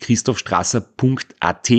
[0.00, 1.70] www.christophstrasser.at.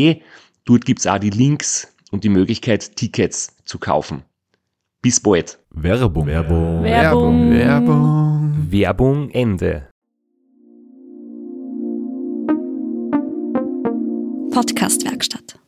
[0.65, 4.23] Dort gibt's auch die Links und die Möglichkeit, Tickets zu kaufen.
[5.01, 5.57] Bis bald.
[5.71, 6.27] Werbung.
[6.27, 6.83] Werbung.
[6.83, 7.51] Werbung.
[7.51, 8.67] Werbung.
[8.69, 9.87] Werbung Ende.
[14.51, 15.59] Podcastwerkstatt.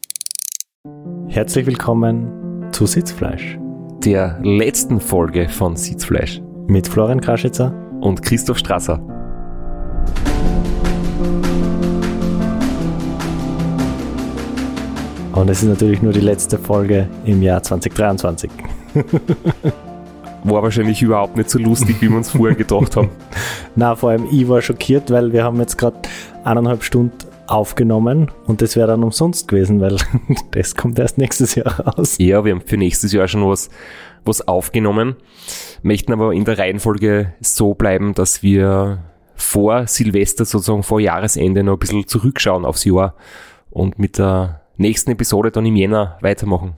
[1.29, 3.57] Herzlich willkommen zu Sitzfleisch
[4.03, 7.73] Der letzten Folge von Sitzfleisch mit Florian Kraschitzer.
[8.01, 9.22] und Christoph Strasser.
[15.33, 18.51] Und es ist natürlich nur die letzte Folge im Jahr 2023.
[20.43, 23.09] War wahrscheinlich überhaupt nicht so lustig, wie wir uns vorher gedacht haben.
[23.75, 25.97] Na, vor allem ich war schockiert, weil wir haben jetzt gerade
[26.43, 27.17] eineinhalb Stunden
[27.47, 29.97] aufgenommen und das wäre dann umsonst gewesen, weil
[30.51, 32.17] das kommt erst nächstes Jahr raus.
[32.19, 33.69] Ja, wir haben für nächstes Jahr schon was,
[34.25, 35.15] was aufgenommen,
[35.81, 38.99] möchten aber in der Reihenfolge so bleiben, dass wir
[39.33, 43.15] vor Silvester, sozusagen vor Jahresende, noch ein bisschen zurückschauen aufs Jahr
[43.71, 46.73] und mit der nächsten Episode dann im Jänner weitermachen.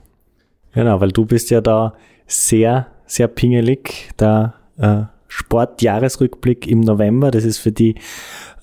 [0.72, 1.94] Genau, weil du bist ja da
[2.26, 4.10] sehr, sehr pingelig.
[4.18, 7.94] Der äh, Sportjahresrückblick im November, das ist für die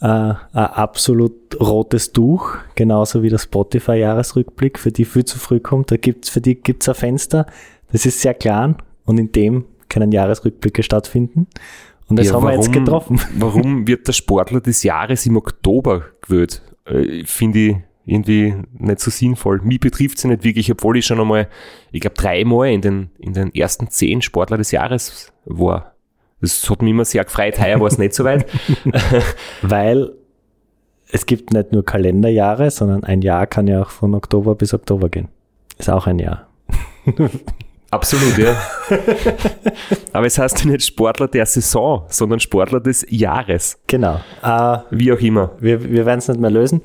[0.02, 5.92] äh, ein absolut rotes Tuch, genauso wie der Spotify-Jahresrückblick, für die viel zu früh kommt.
[5.92, 7.46] Da gibt's für die gibt's ein Fenster,
[7.92, 11.48] das ist sehr klein und in dem können Jahresrückblicke stattfinden.
[12.10, 13.22] Und das Ja, haben wir jetzt warum- getroffen.
[13.38, 16.62] Warum wird der Sportler des Jahres im Oktober gewählt?
[16.86, 19.62] Äh, Finde ich irgendwie nicht so sinnvoll.
[19.64, 21.48] Mich betrifft es nicht wirklich, obwohl ich schon einmal,
[21.92, 25.94] ich glaube, dreimal in den, in den ersten zehn Sportler des Jahres war.
[26.42, 27.60] Das hat mich immer sehr gefreut.
[27.60, 28.46] Heuer war es nicht so weit.
[29.62, 30.12] Weil
[31.10, 35.10] es gibt nicht nur Kalenderjahre, sondern ein Jahr kann ja auch von Oktober bis Oktober
[35.10, 35.30] gehen.
[35.78, 36.48] Ist auch ein Jahr.
[37.92, 38.60] Absolut, ja.
[40.14, 43.80] Aber es heißt ja nicht Sportler der Saison, sondern Sportler des Jahres.
[43.86, 44.20] Genau.
[44.42, 45.52] Äh, Wie auch immer.
[45.60, 46.82] wir wir werden es nicht mehr lösen.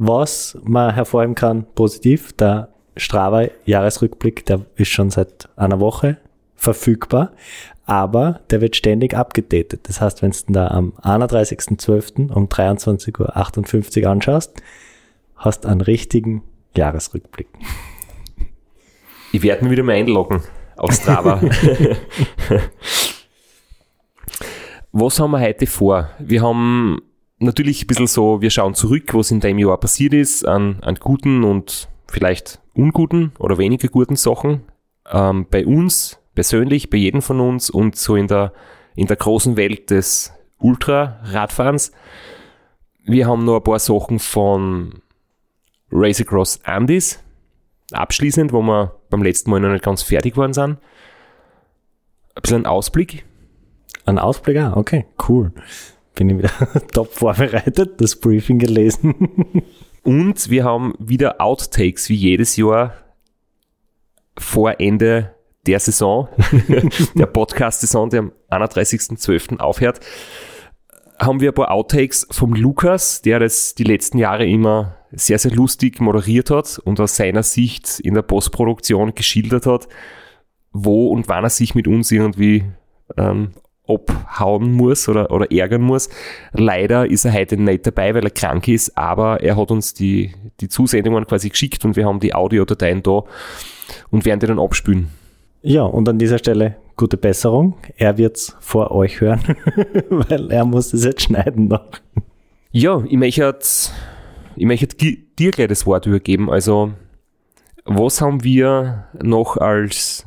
[0.00, 6.18] Was man hervorheben kann, positiv, der Strava-Jahresrückblick, der ist schon seit einer Woche
[6.54, 7.32] verfügbar,
[7.84, 9.88] aber der wird ständig abgedatet.
[9.88, 12.32] Das heißt, wenn du da am 31.12.
[12.32, 14.62] um 23.58 Uhr anschaust,
[15.34, 16.44] hast du einen richtigen
[16.76, 17.48] Jahresrückblick.
[19.32, 20.44] Ich werde mich wieder mal einloggen
[20.76, 21.40] auf Strava.
[24.92, 26.10] Was haben wir heute vor?
[26.20, 27.02] Wir haben
[27.38, 30.96] natürlich ein bisschen so, wir schauen zurück, was in dem Jahr passiert ist, an, an
[30.96, 34.62] guten und vielleicht unguten oder weniger guten Sachen.
[35.10, 38.52] Ähm, bei uns persönlich, bei jedem von uns und so in der,
[38.94, 41.92] in der großen Welt des Ultra-Radfahrens.
[43.04, 45.02] Wir haben noch ein paar Sachen von
[45.90, 47.22] Race Across Andes,
[47.92, 50.78] abschließend, wo wir beim letzten Mal noch nicht ganz fertig geworden sind.
[52.34, 53.24] Ein bisschen ein Ausblick.
[54.04, 55.52] Ein Ausblick, ah, okay, cool.
[56.18, 56.50] Bin ich wieder
[56.92, 59.14] top vorbereitet, das Briefing gelesen.
[60.02, 62.92] Und wir haben wieder Outtakes, wie jedes Jahr
[64.36, 65.32] vor Ende
[65.64, 66.28] der Saison,
[67.14, 69.60] der Podcast-Saison, der am 31.12.
[69.60, 70.00] aufhört,
[71.20, 75.52] haben wir ein paar Outtakes vom Lukas, der das die letzten Jahre immer sehr, sehr
[75.52, 79.88] lustig moderiert hat und aus seiner Sicht in der Postproduktion geschildert hat,
[80.72, 82.64] wo und wann er sich mit uns irgendwie
[83.16, 83.52] ähm,
[83.88, 86.08] abhauen muss oder, oder ärgern muss.
[86.52, 90.32] Leider ist er heute nicht dabei, weil er krank ist, aber er hat uns die,
[90.60, 93.24] die Zusendungen quasi geschickt und wir haben die Audiodateien da
[94.10, 95.08] und werden die dann abspülen.
[95.62, 97.76] Ja, und an dieser Stelle gute Besserung.
[97.96, 99.56] Er wird's vor euch hören,
[100.10, 101.86] weil er muss es jetzt schneiden noch.
[102.70, 103.54] Ja, ich möchte,
[104.56, 106.50] ich möchte dir gleich das Wort übergeben.
[106.50, 106.92] Also,
[107.86, 110.26] was haben wir noch als,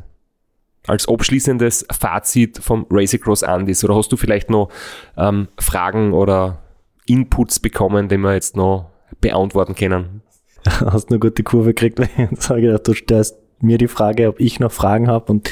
[0.87, 3.83] als abschließendes Fazit vom Race Across Andes?
[3.83, 4.69] Oder hast du vielleicht noch
[5.17, 6.59] ähm, Fragen oder
[7.07, 8.89] Inputs bekommen, die wir jetzt noch
[9.19, 10.21] beantworten können?
[10.65, 11.99] hast eine gute Kurve gekriegt.
[12.39, 15.51] Sage ich gedacht, du stellst mir die Frage, ob ich noch Fragen habe und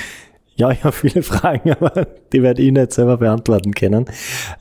[0.55, 4.05] ja, ich habe viele Fragen, aber die werde ich nicht selber beantworten können.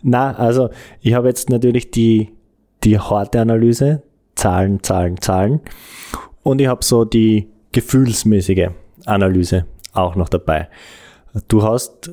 [0.02, 2.30] Na, also ich habe jetzt natürlich die,
[2.84, 4.02] die harte Analyse,
[4.36, 5.60] Zahlen, Zahlen, Zahlen.
[6.42, 8.68] Und ich habe so die gefühlsmäßige
[9.06, 10.68] Analyse auch noch dabei.
[11.48, 12.10] Du hast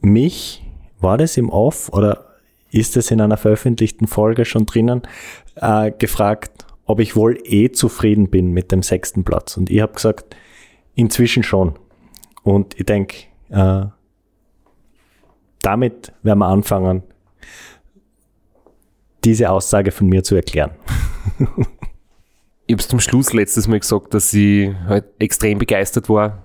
[0.00, 0.62] mich,
[1.00, 2.26] war das im Off oder
[2.70, 5.02] ist es in einer veröffentlichten Folge schon drinnen,
[5.56, 9.56] äh, gefragt, ob ich wohl eh zufrieden bin mit dem sechsten Platz.
[9.56, 10.36] Und ich habe gesagt,
[10.94, 11.78] inzwischen schon.
[12.42, 13.16] Und ich denke,
[13.50, 13.86] äh,
[15.62, 17.02] damit werden wir anfangen,
[19.24, 20.72] diese Aussage von mir zu erklären.
[22.66, 26.43] ich habe zum Schluss letztes Mal gesagt, dass ich halt extrem begeistert war,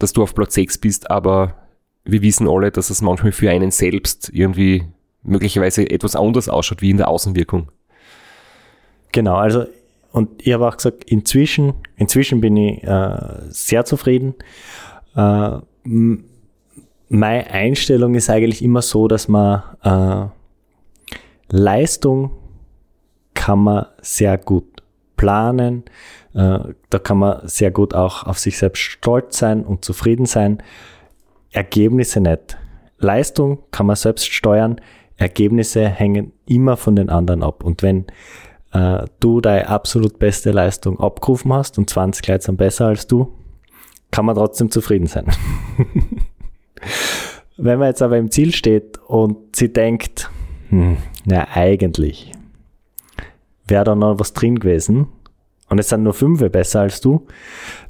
[0.00, 1.54] dass du auf Platz 6 bist, aber
[2.04, 4.84] wir wissen alle, dass es manchmal für einen selbst irgendwie
[5.22, 7.70] möglicherweise etwas anders ausschaut wie in der Außenwirkung.
[9.12, 9.66] Genau, also
[10.12, 13.18] und ich habe auch gesagt, inzwischen, inzwischen bin ich äh,
[13.50, 14.34] sehr zufrieden.
[15.14, 15.58] Äh,
[17.08, 22.32] meine Einstellung ist eigentlich immer so, dass man äh, Leistung
[23.34, 24.64] kann man sehr gut
[25.16, 25.84] planen.
[26.34, 26.58] Äh,
[26.90, 30.62] da kann man sehr gut auch auf sich selbst stolz sein und zufrieden sein.
[31.50, 32.56] Ergebnisse nicht.
[32.98, 34.80] Leistung kann man selbst steuern.
[35.16, 37.64] Ergebnisse hängen immer von den anderen ab.
[37.64, 38.06] Und wenn
[38.72, 43.32] äh, du deine absolut beste Leistung abgerufen hast und 20 Leute sind besser als du,
[44.10, 45.26] kann man trotzdem zufrieden sein.
[47.56, 50.30] Wenn man jetzt aber im Ziel steht und sie denkt,
[50.70, 52.32] hm, na eigentlich,
[53.66, 55.08] wäre da noch was drin gewesen
[55.70, 57.26] und es sind nur fünf besser als du,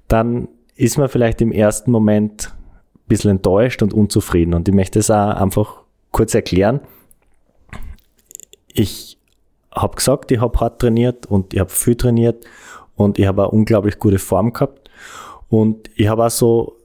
[0.06, 2.55] dann ist man vielleicht im ersten Moment
[2.94, 4.55] ein bisschen enttäuscht und unzufrieden.
[4.55, 5.82] Und ich möchte es auch einfach
[6.12, 6.81] kurz erklären.
[8.69, 9.19] Ich
[9.75, 12.44] habe gesagt, ich habe hart trainiert und ich habe viel trainiert
[12.97, 14.91] und ich habe eine unglaublich gute Form gehabt.
[15.49, 16.77] Und ich habe auch so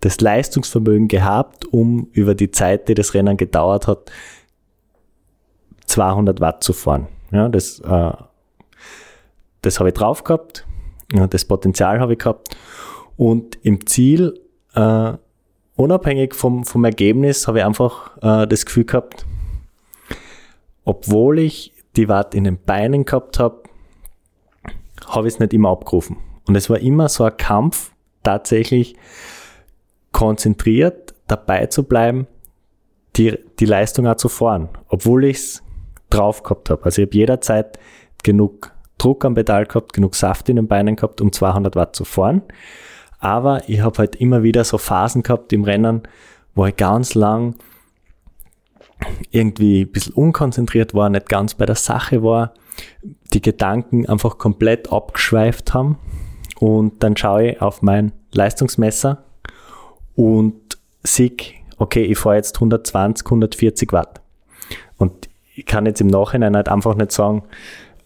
[0.00, 4.12] das Leistungsvermögen gehabt, um über die Zeit, die das Rennen gedauert hat,
[5.86, 7.08] 200 Watt zu fahren.
[7.32, 8.12] Ja, das, äh,
[9.62, 10.66] das habe ich drauf gehabt,
[11.30, 12.56] das Potenzial habe ich gehabt.
[13.16, 14.40] Und im Ziel,
[14.74, 15.12] äh,
[15.76, 19.26] unabhängig vom, vom Ergebnis, habe ich einfach äh, das Gefühl gehabt,
[20.84, 23.62] obwohl ich die Watt in den Beinen gehabt habe,
[25.06, 26.16] habe ich es nicht immer abgerufen.
[26.46, 28.96] Und es war immer so ein Kampf, tatsächlich
[30.12, 32.26] konzentriert dabei zu bleiben,
[33.16, 35.62] die, die Leistung auch zu fahren, obwohl ich es
[36.10, 36.84] drauf gehabt habe.
[36.84, 37.78] Also ich habe jederzeit
[38.22, 42.04] genug Druck am Pedal gehabt, genug Saft in den Beinen gehabt, um 200 Watt zu
[42.04, 42.42] fahren.
[43.20, 46.02] Aber ich habe halt immer wieder so Phasen gehabt im Rennen,
[46.54, 47.54] wo ich ganz lang
[49.30, 52.54] irgendwie ein bisschen unkonzentriert war, nicht ganz bei der Sache war,
[53.32, 55.98] die Gedanken einfach komplett abgeschweift haben.
[56.58, 59.24] Und dann schaue ich auf mein Leistungsmesser
[60.16, 61.32] und sehe,
[61.78, 64.20] okay, ich fahre jetzt 120, 140 Watt.
[64.96, 67.44] Und ich kann jetzt im Nachhinein halt einfach nicht sagen,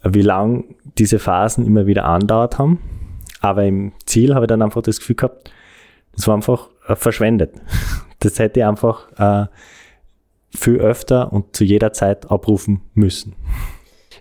[0.05, 2.81] wie lang diese Phasen immer wieder andauert haben.
[3.41, 5.53] Aber im Ziel habe ich dann einfach das Gefühl gehabt,
[6.15, 7.55] das war einfach äh, verschwendet.
[8.21, 9.49] Das hätte ich einfach äh,
[10.55, 13.35] viel öfter und zu jeder Zeit abrufen müssen.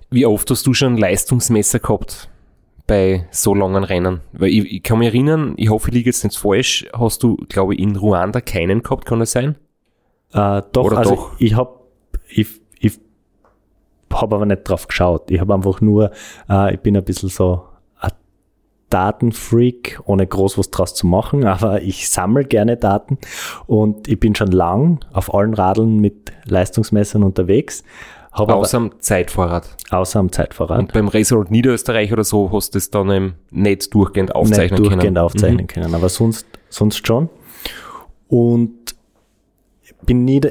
[0.09, 2.27] Wie oft hast du schon Leistungsmesser gehabt
[2.87, 4.21] bei so langen Rennen?
[4.33, 7.37] Weil ich, ich kann mich erinnern, ich hoffe, ich liege jetzt nicht falsch, hast du,
[7.47, 9.55] glaube ich, in Ruanda keinen gehabt, kann das sein?
[10.33, 11.31] Äh, doch, Oder also doch?
[11.37, 11.79] ich habe
[12.27, 12.60] ich,
[14.15, 15.31] ich hab aber nicht drauf geschaut.
[15.31, 16.11] Ich habe einfach nur,
[16.49, 17.63] äh, ich bin ein bisschen so
[17.99, 18.11] ein
[18.89, 23.17] Datenfreak, ohne groß was draus zu machen, aber ich sammle gerne Daten
[23.67, 27.83] und ich bin schon lang auf allen Radeln mit Leistungsmessern unterwegs.
[28.31, 29.75] Hab außer am Zeitvorrat.
[29.89, 30.79] Außer am Zeitvorrat.
[30.79, 34.79] Und beim Raceroad Niederösterreich oder so hast du es dann eben nicht durchgehend aufzeichnen nicht
[34.79, 35.17] durchgehend können.
[35.17, 35.67] aufzeichnen mhm.
[35.67, 37.29] können, aber sonst, sonst schon.
[38.29, 38.95] Und
[40.05, 40.41] bin nie,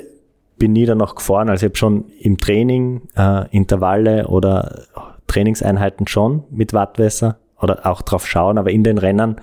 [0.60, 1.48] bin nie danach gefahren.
[1.48, 4.84] Also ich habe schon im Training äh, Intervalle oder
[5.26, 9.36] Trainingseinheiten schon mit Wattwässer oder auch drauf schauen, aber in den Rennen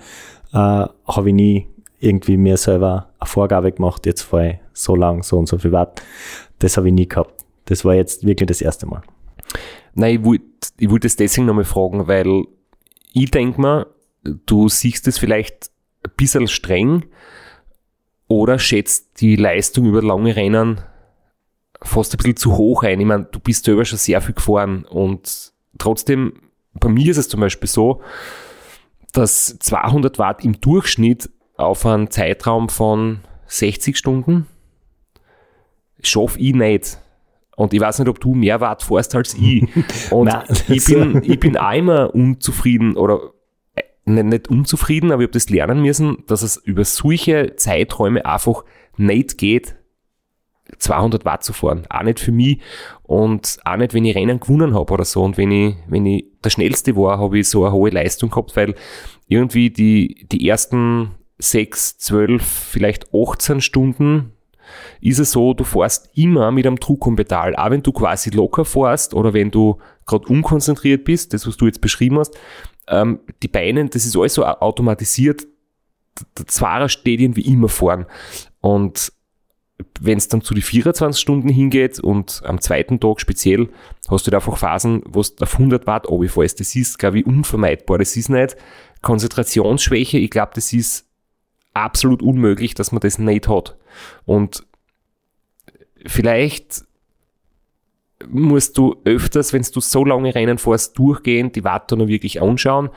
[0.52, 1.66] äh, habe ich nie
[2.00, 5.72] irgendwie mir selber eine Vorgabe gemacht, jetzt fahre ich so lang, so und so viel
[5.72, 6.02] Watt.
[6.60, 7.44] Das habe ich nie gehabt.
[7.64, 9.02] Das war jetzt wirklich das erste Mal.
[9.94, 10.44] Nein, ich wollte
[10.78, 12.44] ich wollt das deswegen nochmal fragen, weil
[13.12, 13.86] ich denke mir,
[14.46, 15.70] du siehst es vielleicht
[16.04, 17.06] ein bisschen streng
[18.28, 20.80] oder schätzt die Leistung über lange Rennen
[21.82, 23.00] fast ein bisschen zu hoch ein.
[23.00, 26.34] Ich meine, du bist selber schon sehr viel gefahren und trotzdem,
[26.74, 28.02] bei mir ist es zum Beispiel so,
[29.12, 34.46] dass 200 Watt im Durchschnitt auf einen Zeitraum von 60 Stunden
[36.02, 36.98] schaffe ich nicht.
[37.56, 39.66] Und ich weiß nicht, ob du mehr Watt fährst als ich.
[40.12, 43.32] Und Nein, ich, bin, ich bin auch immer unzufrieden oder
[43.74, 48.24] äh, nicht, nicht unzufrieden, aber ich habe das lernen müssen, dass es über solche Zeiträume
[48.24, 48.64] einfach
[48.96, 49.74] nicht geht,
[50.78, 51.84] 200 Watt zu fahren.
[51.88, 52.60] Auch nicht für mich
[53.02, 55.22] und auch nicht, wenn ich Rennen gewonnen habe oder so.
[55.22, 58.56] Und wenn ich, wenn ich der Schnellste war, habe ich so eine hohe Leistung gehabt,
[58.56, 58.74] weil
[59.26, 64.32] irgendwie die, die ersten 6, 12, vielleicht 18 Stunden
[65.00, 67.56] ist es so, du fährst immer mit einem Druck am Pedal.
[67.56, 71.66] Auch wenn du quasi locker fährst oder wenn du gerade unkonzentriert bist, das, was du
[71.66, 72.36] jetzt beschrieben hast,
[72.88, 75.46] ähm, die Beine, das ist alles so automatisiert.
[76.36, 78.06] Der Fahrer steht irgendwie immer vorn.
[78.60, 79.12] Und
[80.00, 83.68] wenn es dann zu die 24 Stunden hingeht und am zweiten Tag speziell
[84.08, 86.60] hast du da einfach Phasen, wo du auf 100 Watt runterfällst.
[86.60, 87.98] Das ist, glaube ich, unvermeidbar.
[87.98, 88.56] Das ist nicht
[89.02, 90.18] Konzentrationsschwäche.
[90.18, 91.06] Ich glaube, das ist
[91.74, 93.76] absolut unmöglich, dass man das nicht hat.
[94.24, 94.64] Und
[96.06, 96.84] vielleicht
[98.28, 102.90] musst du öfters, wenn du so lange Rennen fährst, durchgehend die Watt dann wirklich anschauen,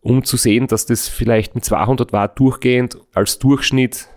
[0.00, 4.08] um zu sehen, dass das vielleicht mit 200 Watt durchgehend als Durchschnitt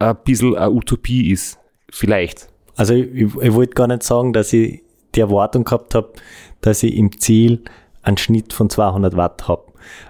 [0.00, 1.58] ein bisschen eine Utopie ist.
[1.90, 2.48] Vielleicht.
[2.76, 4.82] Also ich, ich wollte gar nicht sagen, dass ich
[5.14, 6.12] die Erwartung gehabt habe,
[6.60, 7.62] dass ich im Ziel
[8.02, 9.64] einen Schnitt von 200 Watt habe.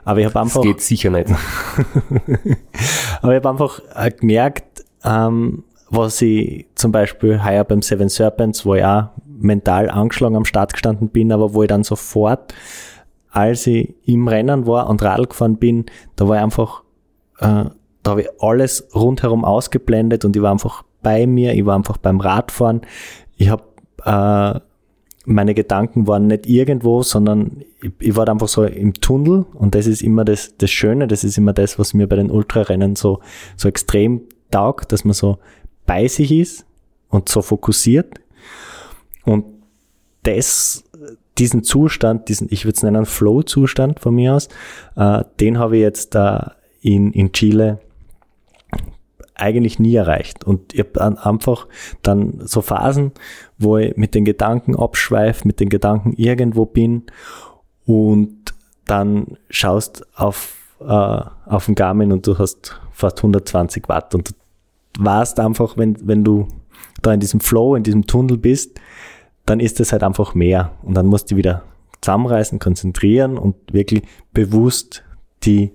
[0.04, 0.62] Aber ich habe einfach.
[0.62, 1.30] Das geht sicher nicht.
[3.22, 8.64] aber ich habe einfach äh, gemerkt, ähm, was ich zum Beispiel heuer beim Seven Serpents,
[8.64, 12.54] wo ich auch mental angeschlagen am Start gestanden bin, aber wo ich dann sofort,
[13.30, 16.82] als ich im Rennen war und Radl gefahren bin, da war ich einfach,
[17.38, 17.64] äh,
[18.02, 21.96] da habe ich alles rundherum ausgeblendet und ich war einfach bei mir, ich war einfach
[21.96, 22.82] beim Radfahren.
[23.36, 23.64] Ich habe
[24.04, 24.60] äh,
[25.26, 29.86] meine Gedanken waren nicht irgendwo, sondern ich, ich war einfach so im Tunnel und das
[29.86, 33.20] ist immer das, das Schöne, das ist immer das, was mir bei den Ultrarennen so,
[33.56, 35.38] so extrem taugt, dass man so
[35.86, 36.66] bei sich ist
[37.08, 38.20] und so fokussiert.
[39.24, 39.44] Und
[40.22, 40.84] das,
[41.38, 44.48] diesen Zustand, diesen, ich würde es nennen, Flow-Zustand von mir aus,
[44.96, 47.78] äh, den habe ich jetzt da in, in Chile
[49.40, 50.44] eigentlich nie erreicht.
[50.44, 51.66] Und ich habe einfach
[52.02, 53.12] dann so Phasen,
[53.58, 57.04] wo ich mit den Gedanken abschweife, mit den Gedanken irgendwo bin
[57.86, 58.54] und
[58.86, 64.32] dann schaust auf, äh, auf den Garmin und du hast fast 120 Watt und du
[64.98, 66.48] weißt einfach, wenn, wenn du
[67.02, 68.80] da in diesem Flow, in diesem Tunnel bist,
[69.46, 71.62] dann ist es halt einfach mehr und dann musst du wieder
[72.00, 75.02] zusammenreißen, konzentrieren und wirklich bewusst
[75.42, 75.72] die,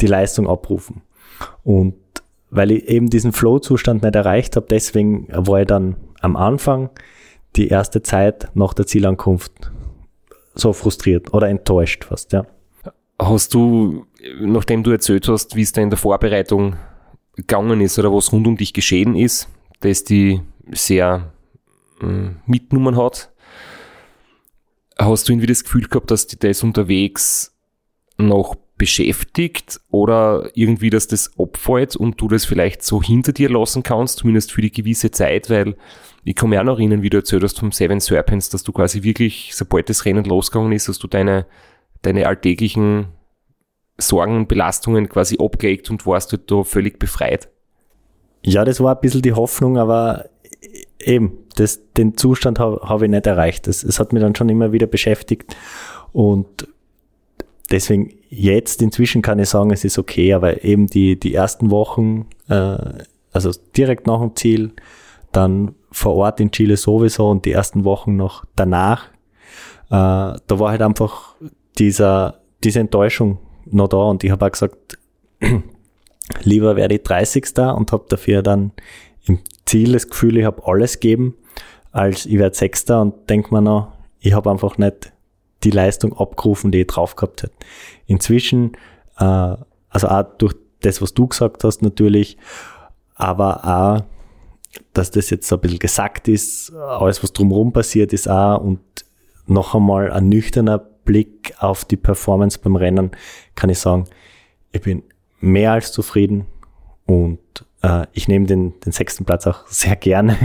[0.00, 1.02] die Leistung abrufen.
[1.64, 1.94] Und
[2.50, 4.66] weil ich eben diesen Flow-Zustand nicht erreicht habe.
[4.68, 6.90] Deswegen war ich dann am Anfang
[7.56, 9.70] die erste Zeit nach der Zielankunft
[10.54, 12.46] so frustriert oder enttäuscht fast, ja.
[13.18, 14.06] Hast du,
[14.40, 16.76] nachdem du erzählt hast, wie es da in der Vorbereitung
[17.34, 19.48] gegangen ist oder was rund um dich geschehen ist,
[19.80, 21.32] dass die sehr
[22.02, 23.30] äh, mitgenommen hat,
[24.98, 27.54] hast du irgendwie das Gefühl gehabt, dass die das unterwegs
[28.18, 33.82] noch beschäftigt oder irgendwie, dass das abfällt und du das vielleicht so hinter dir lassen
[33.82, 35.76] kannst, zumindest für die gewisse Zeit, weil
[36.24, 39.02] ich mich auch noch erinnern, wie du erzählt hast vom Seven Serpents, dass du quasi
[39.02, 41.46] wirklich, sobald das Rennen losgegangen ist, dass du deine,
[42.02, 43.06] deine alltäglichen
[43.98, 47.48] Sorgen und Belastungen quasi abgelegt und warst halt da völlig befreit.
[48.42, 50.26] Ja, das war ein bisschen die Hoffnung, aber
[50.98, 53.66] eben, das, den Zustand habe hab ich nicht erreicht.
[53.68, 55.56] Es, es hat mich dann schon immer wieder beschäftigt
[56.12, 56.68] und
[57.70, 62.26] deswegen jetzt inzwischen kann ich sagen, es ist okay, aber eben die, die ersten Wochen,
[62.48, 62.78] äh,
[63.32, 64.72] also direkt nach dem Ziel,
[65.32, 69.08] dann vor Ort in Chile sowieso und die ersten Wochen noch danach,
[69.88, 71.34] äh, da war halt einfach
[71.78, 74.98] dieser, diese Enttäuschung noch da und ich habe auch gesagt,
[76.42, 77.58] lieber werde ich 30.
[77.76, 78.72] und habe dafür dann
[79.26, 81.34] im Ziel das Gefühl, ich habe alles gegeben,
[81.92, 85.12] als ich werde Sechster und denke mir noch, ich habe einfach nicht
[85.64, 87.54] die Leistung abgerufen, die ich drauf gehabt hätte.
[88.06, 88.72] Inzwischen,
[89.18, 89.56] äh,
[89.88, 92.36] also auch durch das, was du gesagt hast natürlich,
[93.14, 94.04] aber auch,
[94.92, 98.80] dass das jetzt so ein bisschen gesagt ist, alles, was drumherum passiert ist auch und
[99.46, 103.12] noch einmal ein nüchterner Blick auf die Performance beim Rennen,
[103.54, 104.04] kann ich sagen,
[104.72, 105.02] ich bin
[105.40, 106.46] mehr als zufrieden
[107.06, 107.38] und
[107.82, 110.36] äh, ich nehme den, den sechsten Platz auch sehr gerne.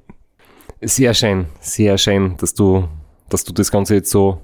[0.80, 2.88] sehr schön, sehr schön, dass du
[3.30, 4.40] dass du das Ganze jetzt so,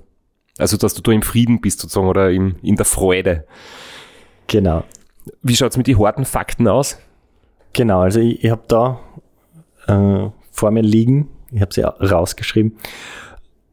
[0.58, 3.44] also dass du da im Frieden bist sozusagen oder im, in der Freude.
[4.46, 4.84] Genau.
[5.42, 6.98] Wie schaut es mit den harten Fakten aus?
[7.72, 9.00] Genau, also ich, ich habe da
[9.86, 12.76] äh, vor mir liegen, ich habe sie rausgeschrieben.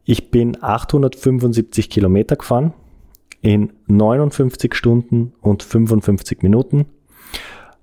[0.05, 2.74] Ich bin 875 Kilometer gefahren
[3.41, 6.86] in 59 Stunden und 55 Minuten,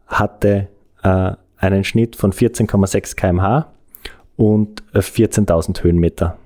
[0.07, 0.69] hatte
[1.03, 3.73] äh, einen Schnitt von 14,6 kmh
[4.37, 6.39] und 14.000 Höhenmeter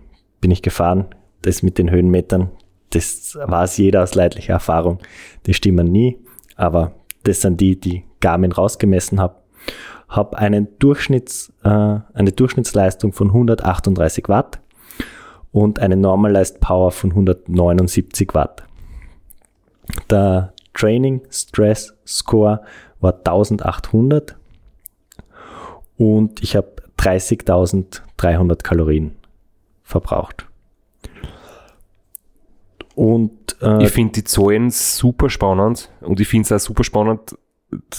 [0.44, 1.06] bin ich gefahren.
[1.40, 2.50] Das mit den Höhenmetern,
[2.90, 4.98] das weiß jeder aus leidlicher Erfahrung.
[5.46, 6.18] Die stimmen nie,
[6.54, 9.36] aber das sind die, die Garmin rausgemessen habe.
[10.06, 14.60] Habe einen Durchschnitts, äh, eine Durchschnittsleistung von 138 Watt
[15.50, 18.64] und eine Normalized Power von 179 Watt.
[20.10, 22.60] Der Training Stress Score
[23.00, 24.36] war 1800
[25.96, 29.16] und ich habe 30.300 Kalorien
[29.84, 30.48] verbraucht.
[32.94, 37.36] Und äh, ich finde die Zahlen super spannend und ich finde es auch super spannend,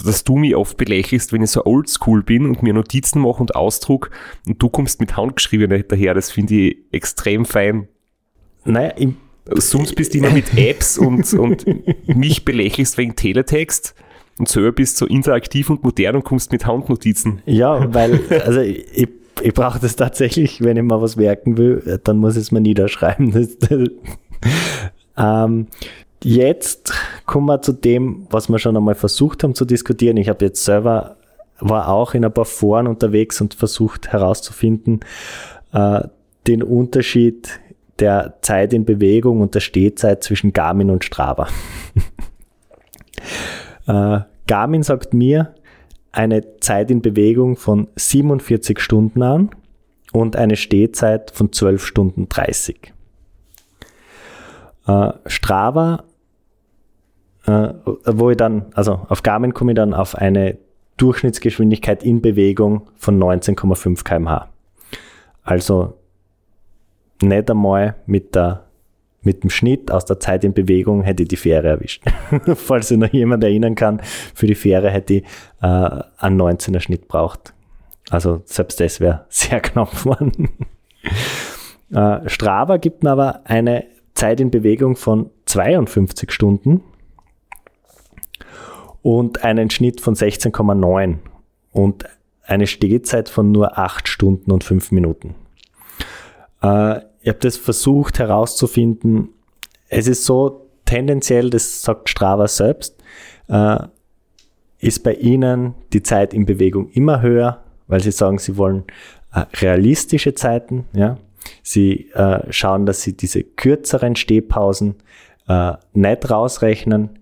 [0.04, 3.54] dass du mich oft belächelst, wenn ich so oldschool bin und mir Notizen mache und
[3.54, 4.10] ausdruck
[4.46, 6.14] und du kommst mit Handgeschriebenen daher.
[6.14, 7.88] Das finde ich extrem fein.
[8.64, 9.10] Naja, ich,
[9.54, 11.64] Sonst bist du immer mit Apps und, und
[12.08, 13.94] mich belächelst wegen Teletext
[14.38, 17.42] und selber bist so interaktiv und modern und kommst mit Handnotizen.
[17.46, 19.08] Ja, weil, also ich,
[19.42, 22.60] ich brauche das tatsächlich, wenn ich mal was merken will, dann muss ich es mir
[22.60, 23.32] niederschreiben.
[25.16, 25.68] Ähm,
[26.22, 26.92] jetzt
[27.24, 30.16] kommen wir zu dem, was wir schon einmal versucht haben zu diskutieren.
[30.16, 31.16] Ich habe jetzt selber,
[31.58, 35.00] war auch in ein paar Foren unterwegs und versucht herauszufinden,
[35.72, 36.02] äh,
[36.46, 37.60] den Unterschied
[37.98, 41.48] der Zeit in Bewegung und der Stehzeit zwischen Garmin und Strava.
[43.86, 45.54] äh, Garmin sagt mir
[46.16, 49.50] eine Zeit in Bewegung von 47 Stunden an
[50.12, 52.92] und eine Stehzeit von 12 Stunden 30.
[54.86, 56.04] Äh, Strava,
[57.46, 57.68] äh,
[58.06, 60.56] wo ich dann, also auf Garmin komme ich dann auf eine
[60.96, 64.48] Durchschnittsgeschwindigkeit in Bewegung von 19,5 kmh.
[65.42, 65.98] Also
[67.20, 68.65] nicht einmal mit der
[69.26, 72.02] mit dem Schnitt aus der Zeit in Bewegung hätte ich die Fähre erwischt.
[72.54, 74.00] Falls sich noch jemand erinnern kann,
[74.34, 75.24] für die Fähre hätte ich
[75.60, 77.52] äh, einen 19er Schnitt braucht.
[78.08, 80.48] Also selbst das wäre sehr knapp geworden.
[81.92, 86.82] äh, Strava gibt mir aber eine Zeit in Bewegung von 52 Stunden
[89.02, 91.18] und einen Schnitt von 16,9
[91.72, 92.04] und
[92.44, 95.34] eine Stehzeit von nur 8 Stunden und 5 Minuten.
[96.62, 99.30] Äh, ich habe das versucht herauszufinden.
[99.88, 103.02] Es ist so tendenziell, das sagt Strava selbst,
[103.48, 103.78] äh,
[104.78, 108.84] ist bei ihnen die Zeit in Bewegung immer höher, weil sie sagen, sie wollen
[109.34, 110.84] äh, realistische Zeiten.
[110.92, 111.18] Ja?
[111.64, 114.94] Sie äh, schauen, dass sie diese kürzeren Stehpausen
[115.48, 117.18] äh, nicht rausrechnen,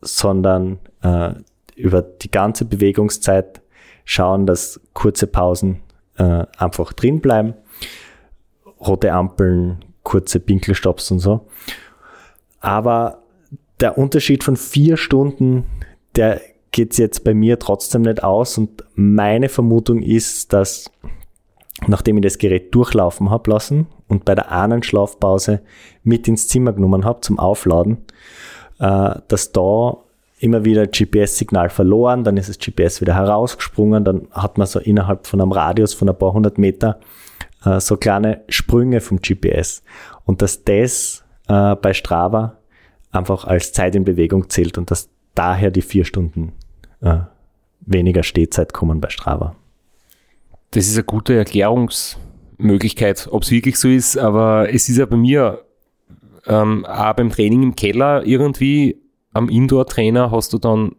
[0.00, 1.32] sondern äh,
[1.74, 3.62] über die ganze Bewegungszeit
[4.04, 5.80] schauen, dass kurze Pausen
[6.18, 7.54] äh, einfach drin bleiben
[8.80, 11.46] rote Ampeln, kurze Pinkelstopps und so.
[12.60, 13.22] Aber
[13.80, 15.64] der Unterschied von vier Stunden,
[16.16, 16.40] der
[16.72, 18.58] geht jetzt bei mir trotzdem nicht aus.
[18.58, 20.90] Und meine Vermutung ist, dass
[21.86, 25.62] nachdem ich das Gerät durchlaufen habe lassen und bei der einen Schlafpause
[26.02, 28.04] mit ins Zimmer genommen habe zum Aufladen,
[28.78, 29.96] äh, dass da
[30.38, 35.26] immer wieder GPS-Signal verloren, dann ist das GPS wieder herausgesprungen, dann hat man so innerhalb
[35.26, 36.98] von einem Radius von ein paar hundert Meter
[37.64, 39.82] äh, so kleine Sprünge vom GPS.
[40.24, 42.58] Und dass das äh, bei Strava
[43.10, 46.52] einfach als Zeit in Bewegung zählt und dass daher die vier Stunden
[47.00, 47.20] äh,
[47.80, 49.56] weniger Stehzeit kommen bei Strava.
[50.70, 55.16] Das ist eine gute Erklärungsmöglichkeit, ob es wirklich so ist, aber es ist ja bei
[55.16, 55.64] mir
[56.46, 59.00] ähm, auch beim Training im Keller irgendwie
[59.32, 60.96] am Indoor-Trainer hast du dann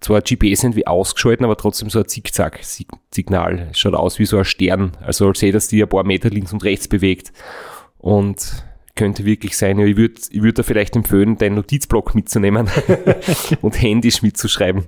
[0.00, 3.68] zwar GPS irgendwie ausgeschalten, aber trotzdem so ein Zickzack-Signal.
[3.72, 4.92] Schaut aus wie so ein Stern.
[5.00, 7.32] Also als hätte es die ein paar Meter links und rechts bewegt.
[7.98, 8.64] Und
[8.96, 12.68] könnte wirklich sein, ja, ich würde ich würd da vielleicht empfehlen, deinen Notizblock mitzunehmen
[13.62, 14.86] und händisch mitzuschreiben,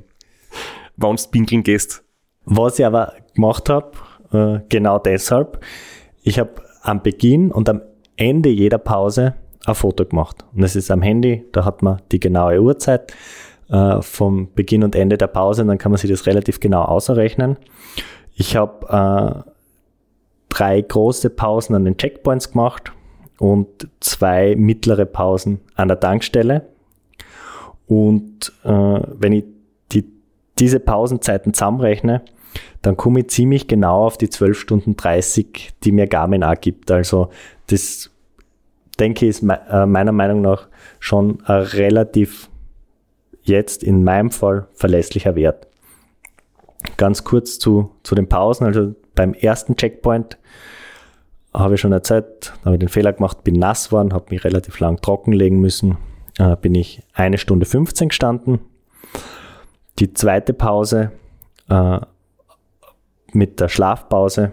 [0.97, 2.05] wann du pinkeln gehst.
[2.45, 3.93] Was ich aber gemacht habe,
[4.33, 5.65] äh, genau deshalb,
[6.23, 7.81] ich habe am Beginn und am
[8.17, 10.45] Ende jeder Pause ein Foto gemacht.
[10.53, 13.15] Und das ist am Handy, da hat man die genaue Uhrzeit
[13.73, 17.57] äh, vom Beginn und Ende der Pause, dann kann man sich das relativ genau ausrechnen.
[18.35, 19.51] Ich habe äh,
[20.51, 22.93] drei große Pausen an den Checkpoints gemacht
[23.39, 26.67] und zwei mittlere Pausen an der Tankstelle.
[27.87, 29.45] Und äh, wenn ich
[29.93, 30.05] die,
[30.59, 32.23] diese Pausenzeiten zusammenrechne,
[32.83, 36.91] dann komme ich ziemlich genau auf die 12 Stunden 30, die mir Garmin auch gibt.
[36.91, 37.31] Also
[37.69, 38.11] das
[39.01, 42.51] denke ich ist äh, meiner Meinung nach schon ein relativ
[43.43, 45.67] jetzt in meinem Fall verlässlicher Wert.
[46.97, 48.67] Ganz kurz zu, zu den Pausen.
[48.67, 50.39] Also beim ersten Checkpoint
[51.55, 54.45] habe ich schon erzählt, da habe ich den Fehler gemacht, bin nass geworden, habe mich
[54.45, 55.99] relativ lang trockenlegen müssen.
[56.39, 58.61] Äh, bin ich eine Stunde 15 gestanden.
[59.99, 61.13] Die zweite Pause
[61.69, 62.01] äh,
[63.33, 64.53] mit der Schlafpause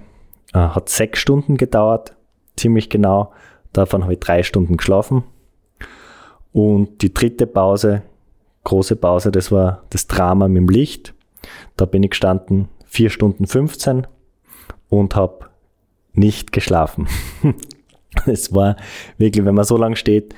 [0.54, 2.16] äh, hat sechs Stunden gedauert,
[2.58, 3.32] ziemlich genau.
[3.72, 5.24] Davon habe ich drei Stunden geschlafen.
[6.52, 8.02] Und die dritte Pause,
[8.70, 11.14] große Pause, das war das Drama mit dem Licht.
[11.76, 14.08] Da bin ich gestanden vier Stunden 15
[14.90, 15.50] und habe
[16.14, 17.08] nicht geschlafen.
[18.26, 18.76] es war
[19.18, 20.36] wirklich, wenn man so lange steht,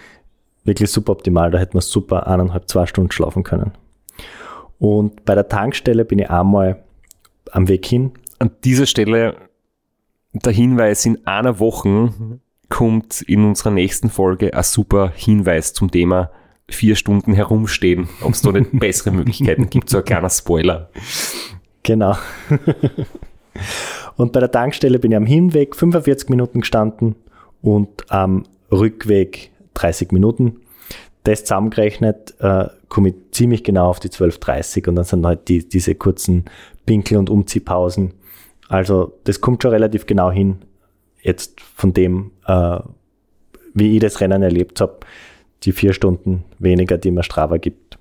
[0.63, 1.51] wirklich super optimal.
[1.51, 3.71] Da hätte man super eineinhalb, zwei Stunden schlafen können.
[4.79, 6.83] Und bei der Tankstelle bin ich einmal
[7.51, 8.11] am Weg hin.
[8.39, 9.35] An dieser Stelle
[10.33, 12.13] der Hinweis, in einer Woche
[12.69, 16.31] kommt in unserer nächsten Folge ein super Hinweis zum Thema
[16.75, 18.09] vier Stunden herumstehen.
[18.21, 20.89] Ob es da nicht bessere Möglichkeiten gibt, so ein kleiner Spoiler.
[21.83, 22.15] Genau.
[24.17, 27.15] und bei der Tankstelle bin ich am Hinweg 45 Minuten gestanden
[27.61, 30.57] und am Rückweg 30 Minuten.
[31.23, 35.67] Das zusammengerechnet äh, komme ich ziemlich genau auf die 12.30 und dann sind halt die,
[35.67, 36.45] diese kurzen
[36.85, 38.13] Pinkel- und Umziehpausen.
[38.67, 40.59] Also das kommt schon relativ genau hin,
[41.21, 42.79] jetzt von dem, äh,
[43.73, 44.99] wie ich das Rennen erlebt habe,
[45.63, 47.97] die vier Stunden weniger, die mir Strava gibt.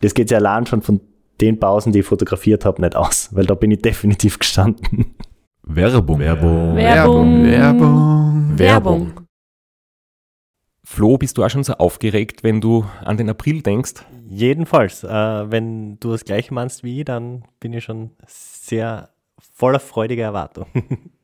[0.00, 1.00] Das geht ja allein schon von
[1.40, 5.14] den Pausen, die ich fotografiert habe, nicht aus, weil da bin ich definitiv gestanden.
[5.62, 6.18] Werbung.
[6.18, 6.76] Werbung.
[6.76, 7.44] Werbung.
[7.44, 8.58] Werbung.
[8.58, 9.12] Werbung.
[10.86, 14.04] Flo, bist du auch schon so aufgeregt, wenn du an den April denkst?
[14.28, 19.08] Jedenfalls, äh, wenn du das gleiche meinst wie ich, dann bin ich schon sehr
[19.54, 20.66] voller freudiger Erwartung.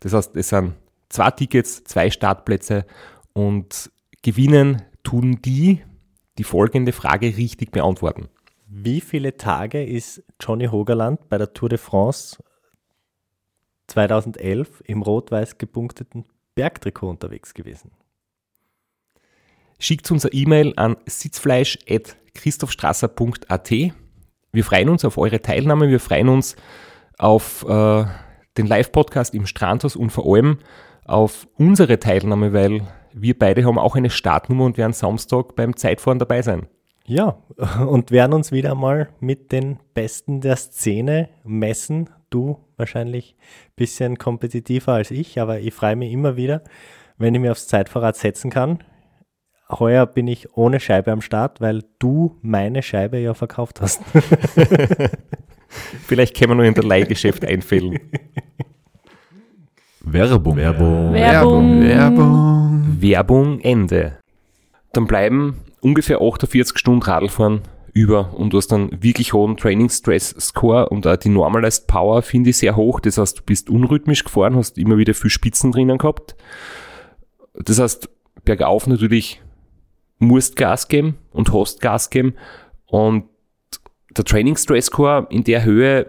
[0.00, 0.74] Das heißt, es sind
[1.08, 2.84] zwei Tickets, zwei Startplätze
[3.32, 5.82] und gewinnen tun die,
[6.38, 8.28] die folgende Frage richtig beantworten.
[8.66, 12.36] Wie viele Tage ist Johnny Hogerland bei der Tour de France
[13.86, 17.92] 2011 im rot-weiß gepunkteten Bergtrikot unterwegs gewesen?
[19.78, 23.70] Schickt uns eine E-Mail an sitzfleisch.christophstrasser.at.
[23.70, 26.56] Wir freuen uns auf eure Teilnahme, wir freuen uns
[27.16, 28.04] auf äh,
[28.58, 30.58] den Live-Podcast im Strandhaus und vor allem
[31.04, 36.18] auf unsere Teilnahme, weil wir beide haben auch eine Startnummer und werden Samstag beim Zeitfahren
[36.18, 36.66] dabei sein.
[37.06, 37.38] Ja,
[37.86, 42.10] und werden uns wieder mal mit den Besten der Szene messen.
[42.28, 46.62] Du wahrscheinlich ein bisschen kompetitiver als ich, aber ich freue mich immer wieder,
[47.16, 48.84] wenn ich mir aufs Zeitfahrrad setzen kann.
[49.70, 54.02] Heuer bin ich ohne Scheibe am Start, weil du meine Scheibe ja verkauft hast.
[56.06, 57.98] Vielleicht können wir noch in der Leihgeschäft einfällen.
[60.00, 60.56] Werbung.
[60.56, 61.12] Werbung.
[61.12, 61.82] Werbung.
[61.82, 62.96] Werbung.
[63.00, 64.18] Werbung Ende.
[64.92, 67.62] Dann bleiben ungefähr 48 Stunden Radfahren
[67.92, 72.22] über und du hast einen wirklich hohen Training Stress Score und auch die Normalized Power
[72.22, 73.00] finde ich sehr hoch.
[73.00, 76.36] Das heißt, du bist unrhythmisch gefahren, hast immer wieder viel Spitzen drinnen gehabt.
[77.54, 78.08] Das heißt,
[78.44, 79.42] bergauf natürlich
[80.18, 82.34] musst Gas geben und hast Gas geben
[82.86, 83.24] und
[84.16, 86.06] der Training Stress Score in der Höhe,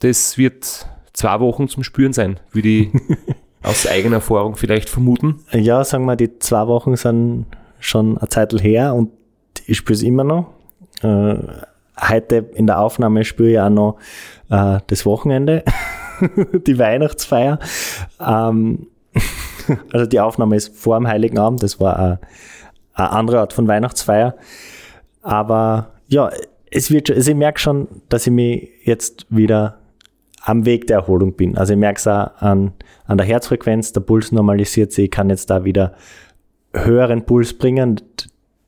[0.00, 2.88] das wird zwei Wochen zum Spüren sein, würde ich
[3.62, 5.40] aus eigener Erfahrung vielleicht vermuten.
[5.52, 7.46] ja, sagen wir, die zwei Wochen sind
[7.80, 9.10] schon eine Zeit her und
[9.66, 10.50] ich spüre es immer noch.
[11.02, 11.36] Äh,
[12.00, 13.98] heute in der Aufnahme spüre ich auch noch
[14.50, 15.64] äh, das Wochenende,
[16.66, 17.58] die Weihnachtsfeier.
[18.20, 18.88] Ähm,
[19.92, 22.20] also die Aufnahme ist vor dem Heiligen Abend, das war eine,
[22.94, 24.34] eine andere Art von Weihnachtsfeier.
[25.22, 26.30] Aber ja,
[26.74, 29.78] es wird also ich merke schon, dass ich mich jetzt wieder
[30.42, 31.56] am Weg der Erholung bin.
[31.56, 32.72] Also ich merke es auch an,
[33.06, 35.94] an der Herzfrequenz, der Puls normalisiert sich, ich kann jetzt da wieder
[36.74, 38.02] höheren Puls bringen.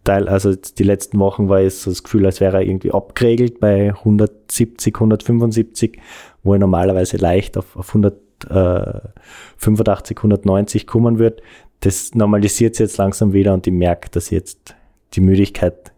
[0.04, 3.58] Teil, also die letzten Wochen war es so das Gefühl, als wäre er irgendwie abgeregelt
[3.58, 5.98] bei 170, 175,
[6.44, 11.42] wo er normalerweise leicht auf, auf 185, 190 kommen wird.
[11.80, 14.76] Das normalisiert sich jetzt langsam wieder und ich merke, dass jetzt
[15.14, 15.90] die Müdigkeit,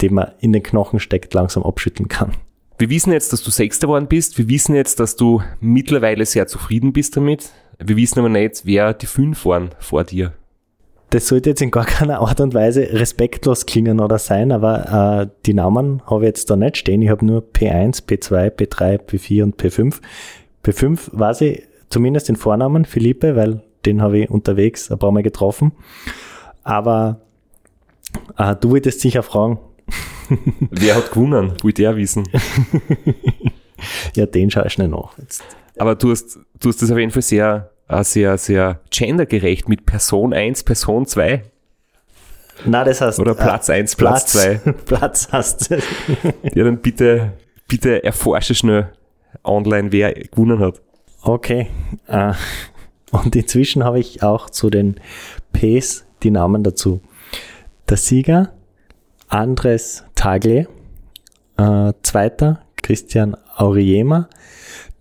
[0.00, 2.32] die man in den Knochen steckt, langsam abschütteln kann.
[2.78, 4.36] Wir wissen jetzt, dass du Sechster geworden bist.
[4.36, 7.50] Wir wissen jetzt, dass du mittlerweile sehr zufrieden bist damit.
[7.78, 10.32] Wir wissen aber nicht, wer die fünf waren vor dir
[11.10, 15.28] das sollte jetzt in gar keiner Art und Weise respektlos klingen oder sein, aber äh,
[15.46, 17.02] die Namen habe ich jetzt da nicht stehen.
[17.02, 20.00] Ich habe nur P1, P2, P3, P4 und P5.
[20.64, 25.22] P5 weiß ich zumindest den Vornamen, Philippe, weil den habe ich unterwegs ein paar Mal
[25.22, 25.72] getroffen.
[26.64, 27.20] Aber
[28.36, 29.58] äh, du wolltest sicher fragen.
[30.70, 31.54] Wer hat gewonnen?
[31.62, 32.24] Wollte er wissen.
[34.14, 35.16] ja, den schaue ich schnell nach.
[35.18, 35.44] Jetzt.
[35.78, 39.86] Aber du hast, du hast das auf jeden Fall sehr äh, sehr, sehr gendergerecht mit
[39.86, 41.42] Person 1, Person 2.
[42.64, 43.20] Na, das heißt.
[43.20, 44.54] Oder Platz 1, äh, Platz 2.
[44.84, 45.76] Platz hast du.
[46.54, 47.32] ja, dann bitte,
[47.68, 48.92] bitte erforsche schnell
[49.44, 50.80] online, wer gewonnen hat.
[51.22, 51.68] Okay.
[52.06, 52.32] Äh,
[53.12, 54.96] und inzwischen habe ich auch zu den
[55.52, 57.00] Ps die Namen dazu.
[57.88, 58.52] Der Sieger
[59.28, 60.68] Andres Tagle,
[61.56, 64.28] äh, zweiter Christian Auriema,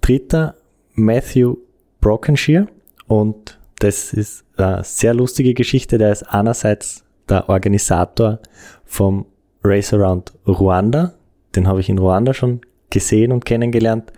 [0.01, 0.55] dritter
[0.93, 1.57] Matthew
[2.01, 2.67] Brokenshire
[3.07, 5.97] und das ist eine sehr lustige Geschichte.
[5.97, 8.39] Der ist einerseits der Organisator
[8.85, 9.25] vom
[9.63, 11.13] Race Around Ruanda.
[11.55, 14.11] Den habe ich in Ruanda schon gesehen und kennengelernt.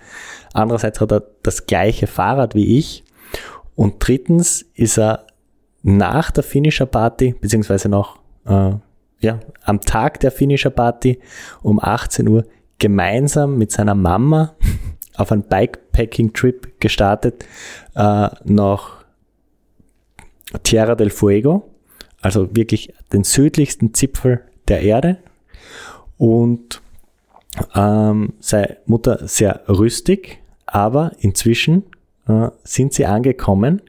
[0.54, 3.04] Andererseits hat er das gleiche Fahrrad wie ich.
[3.76, 5.26] Und drittens ist er
[5.84, 8.74] nach der Finisher Party, beziehungsweise noch äh,
[9.20, 11.20] ja, am Tag der Finisher Party
[11.62, 12.46] um 18 Uhr
[12.80, 14.56] gemeinsam mit seiner Mama
[15.16, 17.46] auf einen Bikepacking-Trip gestartet
[17.96, 19.06] äh, nach
[20.64, 21.70] Tierra del Fuego,
[22.22, 25.18] also wirklich den südlichsten Zipfel der Erde.
[26.18, 26.82] Und
[27.76, 31.84] ähm, seine Mutter sehr rüstig, aber inzwischen
[32.28, 33.82] äh, sind sie angekommen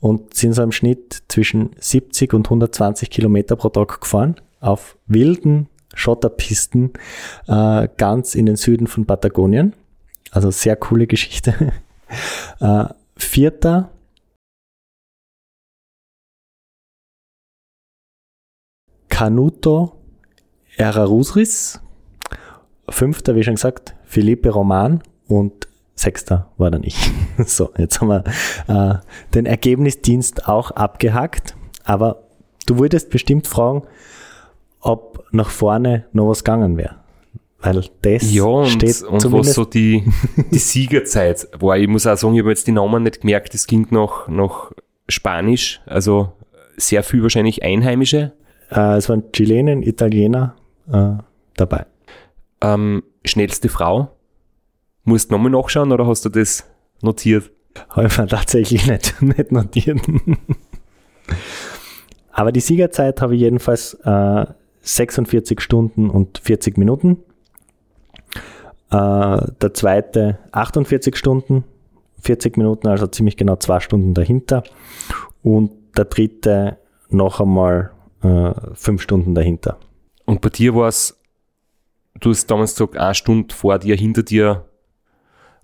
[0.00, 5.68] und sind so im Schnitt zwischen 70 und 120 Kilometer pro Tag gefahren auf wilden
[5.94, 6.92] Schotterpisten
[7.46, 9.74] äh, ganz in den Süden von Patagonien.
[10.30, 11.72] Also sehr coole Geschichte.
[12.60, 12.84] äh,
[13.16, 13.90] vierter
[19.08, 19.96] Canuto
[20.76, 21.80] Erarusris.
[22.88, 27.10] Fünfter, wie schon gesagt, Philippe Roman und Sechster war dann ich.
[27.46, 28.24] so, jetzt haben wir
[28.68, 28.98] äh,
[29.34, 31.56] den Ergebnisdienst auch abgehackt.
[31.84, 32.24] Aber
[32.66, 33.84] du wolltest bestimmt fragen,
[34.80, 36.96] ob nach vorne noch was gegangen wäre.
[37.60, 40.04] Weil das ja, und, steht und was so die,
[40.52, 41.76] die Siegerzeit war.
[41.78, 44.72] Ich muss auch sagen, ich habe jetzt die Namen nicht gemerkt, das ging noch, noch
[45.08, 46.32] Spanisch, also
[46.76, 48.32] sehr viel wahrscheinlich Einheimische.
[48.70, 50.54] Äh, es waren Chilenen, Italiener
[50.92, 51.14] äh,
[51.56, 51.86] dabei.
[52.60, 54.10] Ähm, schnellste Frau?
[55.04, 56.64] Musst du nochmal nachschauen oder hast du das
[57.00, 57.50] notiert?
[57.90, 60.00] Habe ich mir tatsächlich nicht, nicht notiert.
[62.32, 64.46] Aber die Siegerzeit habe ich jedenfalls äh,
[64.86, 67.18] 46 Stunden und 40 Minuten.
[68.90, 71.64] Äh, der zweite 48 Stunden,
[72.20, 74.62] 40 Minuten, also ziemlich genau zwei Stunden dahinter.
[75.42, 77.90] Und der dritte noch einmal
[78.22, 79.78] äh, fünf Stunden dahinter.
[80.24, 81.18] Und bei dir war es,
[82.20, 84.66] du hast damals gesagt, eine Stunde vor dir, hinter dir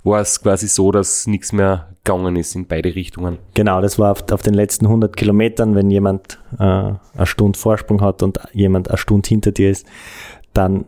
[0.04, 3.38] war es quasi so, dass nichts mehr gegangen ist in beide Richtungen.
[3.54, 8.00] Genau, das war auf, auf den letzten 100 Kilometern, wenn jemand äh, eine Stunde Vorsprung
[8.00, 9.86] hat und jemand eine Stunde hinter dir ist,
[10.52, 10.86] dann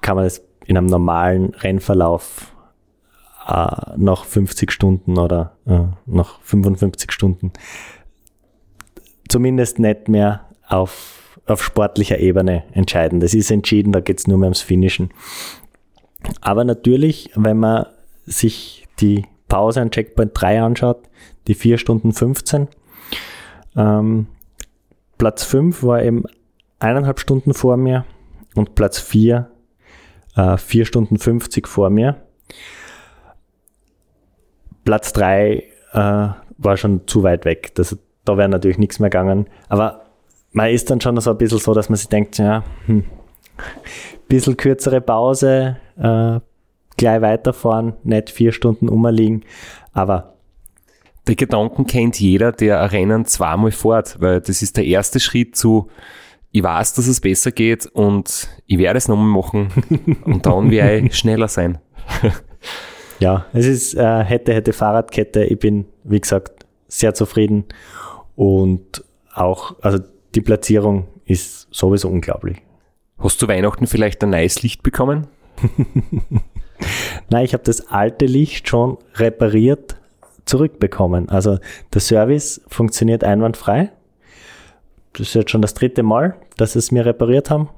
[0.00, 2.54] kann man das in einem normalen Rennverlauf
[3.46, 7.52] äh, nach 50 Stunden oder äh, nach 55 Stunden
[9.28, 13.20] zumindest nicht mehr auf, auf sportlicher Ebene entscheiden.
[13.20, 15.10] Das ist entschieden, da geht es nur mehr ums Finishen.
[16.40, 17.86] Aber natürlich, wenn man
[18.26, 21.08] sich die Pause an Checkpoint 3 anschaut,
[21.46, 22.68] die 4 Stunden 15,
[23.76, 24.26] ähm,
[25.18, 26.24] Platz 5 war eben
[26.78, 28.04] eineinhalb Stunden vor mir
[28.54, 29.50] und Platz 4
[30.36, 32.16] äh, 4 Stunden 50 vor mir.
[34.84, 37.74] Platz 3 äh, war schon zu weit weg.
[37.74, 39.46] Das, da wäre natürlich nichts mehr gegangen.
[39.68, 40.06] Aber
[40.52, 43.04] man ist dann schon so ein bisschen so, dass man sich denkt, ja, hm,
[44.28, 46.40] bisschen kürzere Pause, äh,
[46.96, 49.44] gleich weiterfahren, nicht vier Stunden umliegen,
[49.92, 50.34] aber
[51.26, 55.56] Der Gedanken kennt jeder, der ein Rennen zweimal fährt, weil das ist der erste Schritt
[55.56, 55.88] zu,
[56.52, 59.68] ich weiß, dass es besser geht und ich werde es nochmal machen
[60.24, 61.78] und dann werde ich schneller sein.
[63.18, 65.44] ja, es ist äh, hätte, hätte Fahrradkette.
[65.44, 67.64] Ich bin, wie gesagt, sehr zufrieden
[68.36, 69.04] und
[69.34, 69.98] auch, also
[70.34, 72.58] die Platzierung ist sowieso unglaublich.
[73.18, 75.26] Hast du Weihnachten vielleicht ein neues Licht bekommen?
[77.30, 79.96] Nein, ich habe das alte Licht schon repariert
[80.44, 81.28] zurückbekommen.
[81.28, 81.58] Also
[81.92, 83.90] der Service funktioniert einwandfrei.
[85.12, 87.68] Das ist jetzt schon das dritte Mal, dass sie es mir repariert haben.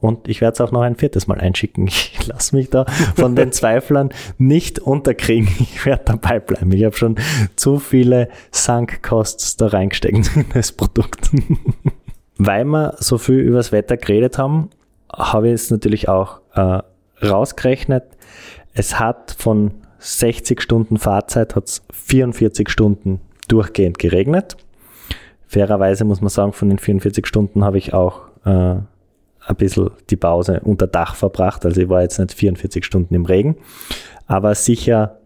[0.00, 1.86] Und ich werde es auch noch ein viertes Mal einschicken.
[2.24, 2.86] Ich lasse mich da
[3.16, 5.48] von den Zweiflern nicht unterkriegen.
[5.60, 6.72] Ich werde dabei bleiben.
[6.72, 7.16] Ich habe schon
[7.54, 11.30] zu viele Sunk-Costs da reingesteckt in das Produkt.
[12.38, 14.70] Weil wir so viel über das Wetter geredet haben,
[15.12, 16.80] habe ich es natürlich auch äh,
[17.24, 18.04] rausgerechnet.
[18.72, 24.56] Es hat von 60 Stunden Fahrzeit hat es 44 Stunden durchgehend geregnet.
[25.46, 28.76] Fairerweise muss man sagen, von den 44 Stunden habe ich auch äh,
[29.46, 31.64] ein bisschen die Pause unter Dach verbracht.
[31.64, 33.56] Also ich war jetzt nicht 44 Stunden im Regen,
[34.26, 35.18] aber sicher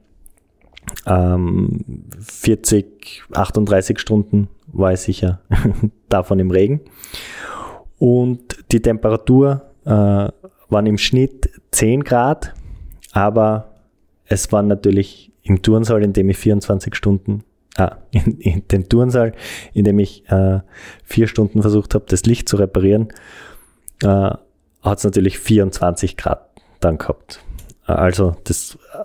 [1.07, 5.41] ähm, 40, 38 Stunden war ich sicher
[6.09, 6.81] davon im Regen.
[7.99, 10.29] Und die Temperatur äh,
[10.69, 12.55] waren im Schnitt 10 Grad,
[13.13, 13.75] aber
[14.27, 17.45] es war natürlich im Turnsaal, in dem ich 24 Stunden,
[17.77, 19.33] ah, in, in den Turnsaal,
[19.73, 20.61] in dem ich äh,
[21.05, 23.09] vier Stunden versucht habe, das Licht zu reparieren,
[24.03, 24.31] äh,
[24.83, 26.49] hat es natürlich 24 Grad
[26.81, 27.41] dann gehabt.
[27.85, 29.05] Also das äh,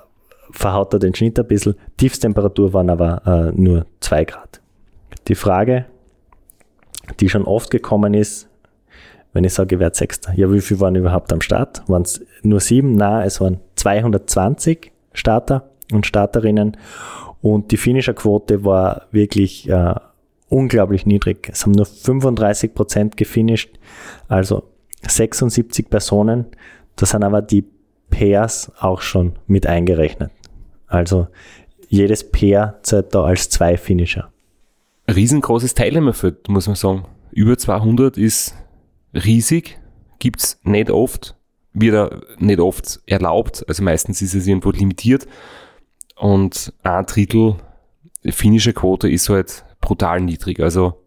[0.52, 1.76] verhaut da den Schnitt ein bisschen.
[1.98, 4.62] Tiefstemperatur waren aber äh, nur 2 Grad.
[5.28, 5.86] Die Frage,
[7.20, 8.50] die schon oft gekommen ist,
[9.34, 10.34] wenn ich sage, ich werde Sechster.
[10.36, 11.84] Ja, wie viel waren überhaupt am Start?
[11.88, 12.96] Waren es nur sieben?
[12.96, 16.78] Nein, es waren 220 Starter und Starterinnen.
[17.42, 19.96] Und die Finisher-Quote war wirklich äh,
[20.50, 21.50] unglaublich niedrig.
[21.52, 23.78] Es haben nur 35 Prozent gefinisht,
[24.28, 24.64] also
[25.08, 26.46] 76 Personen.
[26.96, 27.66] Da sind aber die
[28.10, 30.32] Pairs auch schon mit eingerechnet.
[30.88, 31.28] Also
[31.90, 34.30] jedes Pair zählt da als zwei Finisher.
[35.14, 37.06] Riesengroßes Teilnehmerfeld, muss man sagen.
[37.32, 38.56] Über 200 ist
[39.14, 39.80] riesig,
[40.20, 41.36] gibt's nicht oft,
[41.74, 45.28] wird nicht oft erlaubt, also meistens ist es irgendwo limitiert.
[46.16, 47.56] Und ein Drittel
[48.26, 51.04] finnische Quote ist halt brutal niedrig, also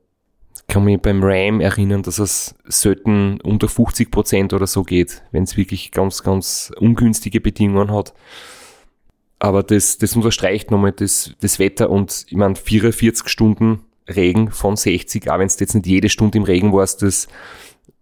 [0.69, 5.45] kann mich beim Ram erinnern, dass es selten unter 50 Prozent oder so geht, wenn
[5.45, 8.15] es wirklich ganz, ganz ungünstige Bedingungen hat.
[9.39, 11.91] Aber das, das unterstreicht nochmal das, das Wetter.
[11.91, 16.39] Und ich meine 44 Stunden Regen von 60, auch wenn es jetzt nicht jede Stunde
[16.39, 17.29] im Regen warst, das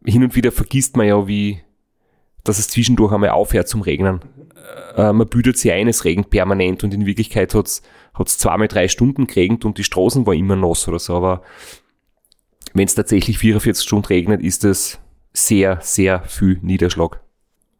[0.05, 1.61] hin und wieder vergisst man ja, wie,
[2.43, 4.21] dass es zwischendurch einmal aufhört zum Regnen.
[4.97, 7.83] Äh, man büdet sich ein, es regnet permanent und in Wirklichkeit hat's
[8.15, 11.43] hat's zweimal drei Stunden geregnet und die Straßen waren immer nass oder so, aber
[12.73, 15.01] wenn es tatsächlich 44 Stunden regnet, ist es
[15.33, 17.21] sehr, sehr viel Niederschlag.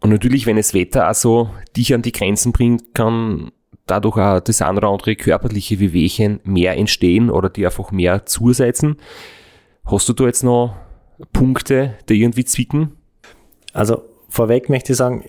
[0.01, 3.51] Und natürlich, wenn das Wetter also dich an die Grenzen bringt, kann
[3.87, 8.97] dadurch auch das eine oder andere körperliche Wehwehchen mehr entstehen oder die einfach mehr zusetzen.
[9.85, 10.77] Hast du da jetzt noch
[11.33, 12.93] Punkte, die irgendwie zwicken?
[13.73, 15.25] Also vorweg möchte ich sagen,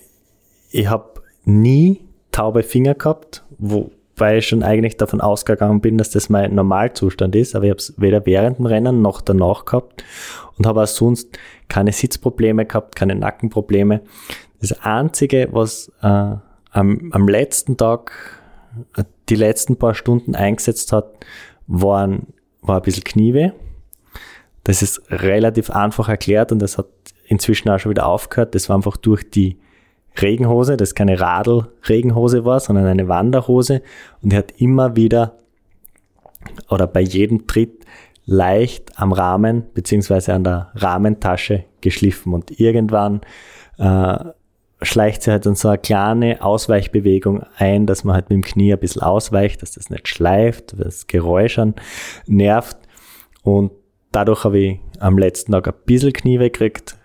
[0.71, 6.29] ich habe nie taube Finger gehabt, wobei ich schon eigentlich davon ausgegangen bin, dass das
[6.29, 10.03] mein Normalzustand ist, aber ich habe es weder während dem Rennen noch danach gehabt
[10.57, 14.01] und habe auch sonst keine Sitzprobleme gehabt, keine Nackenprobleme.
[14.59, 16.35] Das Einzige, was äh,
[16.71, 18.11] am, am letzten Tag,
[18.95, 21.25] äh, die letzten paar Stunden eingesetzt hat,
[21.67, 22.27] waren,
[22.61, 23.51] war ein bisschen Knieweh.
[24.65, 26.87] Das ist relativ einfach erklärt und das hat
[27.27, 28.55] inzwischen auch schon wieder aufgehört.
[28.55, 29.57] Das war einfach durch die
[30.21, 33.81] Regenhose, das keine Radl-Regenhose war, sondern eine Wanderhose.
[34.21, 35.37] Und die hat immer wieder
[36.69, 37.85] oder bei jedem Tritt
[38.25, 42.33] leicht am Rahmen beziehungsweise an der Rahmentasche geschliffen.
[42.33, 43.21] Und irgendwann
[43.77, 44.17] äh,
[44.81, 48.73] schleicht sie halt dann so eine kleine Ausweichbewegung ein, dass man halt mit dem Knie
[48.73, 51.75] ein bisschen ausweicht, dass das nicht schleift, das Geräusch an
[52.25, 52.77] nervt.
[53.43, 53.71] Und
[54.15, 56.97] dadurch habe ich am letzten Tag ein bisschen Knie weggekriegt,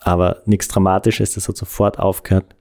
[0.00, 2.56] aber nichts Dramatisches, das hat sofort aufgehört.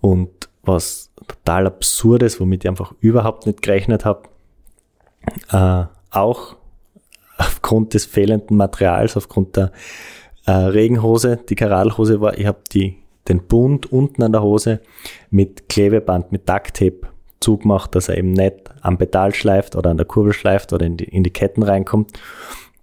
[0.00, 0.30] Und
[0.62, 4.28] was total absurdes, womit ich einfach überhaupt nicht gerechnet habe,
[5.50, 6.56] äh, auch
[7.36, 9.72] aufgrund des fehlenden Materials, aufgrund der
[10.46, 12.96] äh, Regenhose, die Karalhose war, ich habe die
[13.28, 14.80] den Bund unten an der Hose
[15.30, 17.08] mit Klebeband, mit Ducktape
[17.40, 20.96] zugemacht, dass er eben nicht am Pedal schleift oder an der Kurbel schleift oder in
[20.96, 22.12] die, in die Ketten reinkommt.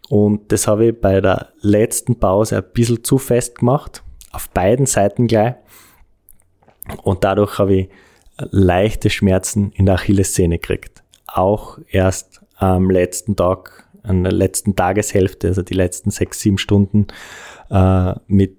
[0.09, 4.85] Und das habe ich bei der letzten Pause ein bisschen zu fest gemacht, auf beiden
[4.85, 5.55] Seiten gleich.
[7.03, 7.89] Und dadurch habe ich
[8.37, 11.03] leichte Schmerzen in der Achillessehne gekriegt.
[11.27, 17.07] Auch erst am letzten Tag, an der letzten Tageshälfte, also die letzten sechs, sieben Stunden,
[17.69, 18.57] äh, mit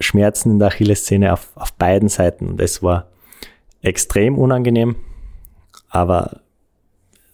[0.00, 2.48] Schmerzen in der Achillessehne auf, auf beiden Seiten.
[2.48, 3.08] Und es war
[3.82, 4.96] extrem unangenehm,
[5.88, 6.40] aber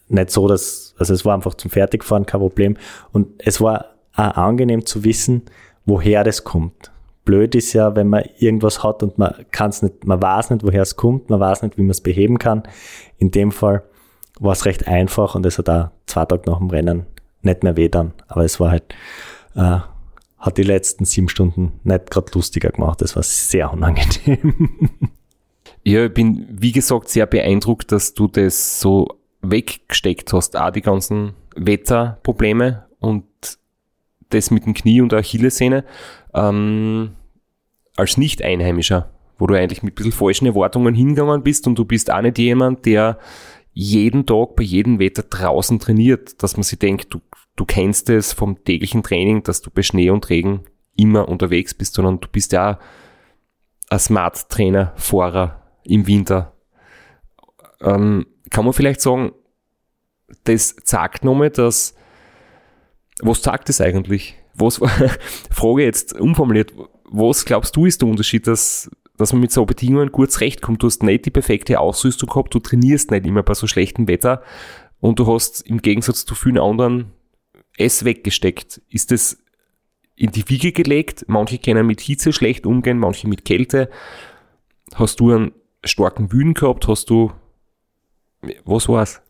[0.09, 2.76] nicht so, dass, also es war einfach zum Fertigfahren kein Problem.
[3.12, 5.42] Und es war auch angenehm zu wissen,
[5.84, 6.92] woher das kommt.
[7.24, 10.62] Blöd ist ja, wenn man irgendwas hat und man kann es nicht, man weiß nicht,
[10.62, 12.64] woher es kommt, man weiß nicht, wie man es beheben kann.
[13.16, 13.82] In dem Fall
[14.38, 17.07] war es recht einfach und es hat auch zwei Tage nach dem Rennen
[17.42, 18.12] nicht mehr weh dann.
[18.28, 18.95] Aber es war halt,
[19.55, 19.78] äh,
[20.38, 23.01] hat die letzten sieben Stunden nicht gerade lustiger gemacht.
[23.01, 25.11] Das war sehr unangenehm.
[25.86, 29.07] Ja, ich bin, wie gesagt, sehr beeindruckt, dass du das so
[29.51, 30.57] weggesteckt hast.
[30.57, 33.24] Auch die ganzen Wetterprobleme und
[34.30, 35.84] das mit dem Knie und der Achillessehne.
[36.34, 37.16] Ähm,
[37.97, 42.12] als Nicht-Einheimischer, wo du eigentlich mit ein bisschen falschen Erwartungen hingegangen bist und du bist
[42.12, 43.18] auch nicht jemand, der
[43.72, 47.20] jeden Tag bei jedem Wetter draußen trainiert, dass man sich denkt, du,
[47.57, 50.64] du kennst es vom täglichen Training, dass du bei Schnee und Regen
[50.97, 52.78] immer unterwegs bist, sondern du bist ja
[53.90, 56.53] ein Smart-Trainer, Fahrer, im Winter.
[57.80, 59.32] Ähm, kann man vielleicht sagen,
[60.45, 61.95] das sagt nochmal, dass,
[63.20, 64.36] was sagt das eigentlich?
[64.55, 64.80] Was,
[65.51, 66.72] Frage jetzt umformuliert,
[67.05, 70.82] was glaubst du ist der Unterschied, dass, dass man mit so Bedingungen gut zurechtkommt?
[70.82, 74.42] Du hast nicht die perfekte Ausrüstung gehabt, du trainierst nicht immer bei so schlechtem Wetter
[75.01, 77.12] und du hast im Gegensatz zu vielen anderen
[77.76, 78.80] es weggesteckt.
[78.88, 79.38] Ist das
[80.16, 81.24] in die Wiege gelegt?
[81.28, 83.90] Manche können mit Hitze schlecht umgehen, manche mit Kälte.
[84.95, 85.53] Hast du einen
[85.84, 86.86] starken Wühlen gehabt?
[86.88, 87.32] Hast du,
[88.64, 89.20] was war's?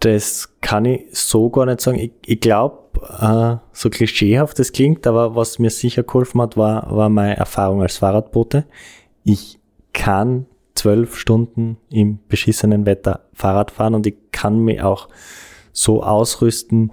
[0.00, 1.98] Das kann ich so gar nicht sagen.
[1.98, 2.82] Ich, ich glaube,
[3.20, 7.82] äh, so klischeehaft das klingt, aber was mir sicher geholfen hat, war, war meine Erfahrung
[7.82, 8.64] als Fahrradbote.
[9.24, 9.60] Ich
[9.92, 15.08] kann zwölf Stunden im beschissenen Wetter Fahrrad fahren und ich kann mich auch
[15.72, 16.92] so ausrüsten,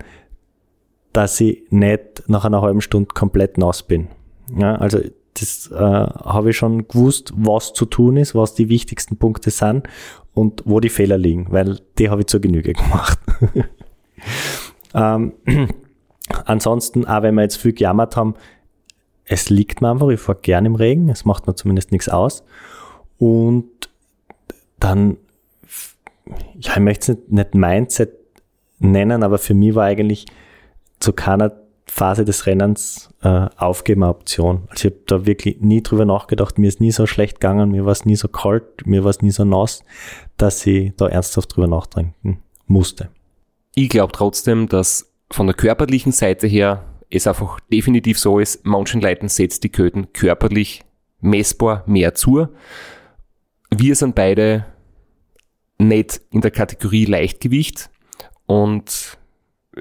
[1.14, 4.10] dass ich nicht nach einer halben Stunde komplett nass bin.
[4.56, 5.00] Ja, also
[5.34, 9.88] das äh, habe ich schon gewusst, was zu tun ist, was die wichtigsten Punkte sind
[10.40, 13.20] und wo die Fehler liegen, weil die habe ich zur Genüge gemacht.
[14.94, 15.34] ähm,
[16.46, 18.36] ansonsten, auch wenn wir jetzt viel gejammert haben,
[19.26, 22.46] es liegt mir einfach, ich fahre gern im Regen, es macht mir zumindest nichts aus.
[23.18, 23.90] Und
[24.80, 25.18] dann,
[26.58, 28.14] ja, ich möchte es nicht, nicht Mindset
[28.80, 30.26] nennen, aber für mich war eigentlich
[31.00, 31.52] zu keiner
[31.92, 34.68] Phase des Rennens äh, aufgeben eine Option.
[34.70, 36.58] Also ich habe da wirklich nie drüber nachgedacht.
[36.58, 39.22] Mir ist nie so schlecht gegangen, mir war es nie so kalt, mir war es
[39.22, 39.84] nie so nass,
[40.38, 43.10] dass ich da ernsthaft drüber nachdenken musste.
[43.76, 49.02] Ich glaube trotzdem, dass von der körperlichen Seite her es einfach definitiv so ist, manchen
[49.02, 50.84] Leuten setzt die Köten körperlich
[51.22, 52.48] messbar mehr zu.
[53.72, 54.66] Wir sind beide
[55.78, 57.90] nicht in der Kategorie Leichtgewicht
[58.46, 59.18] und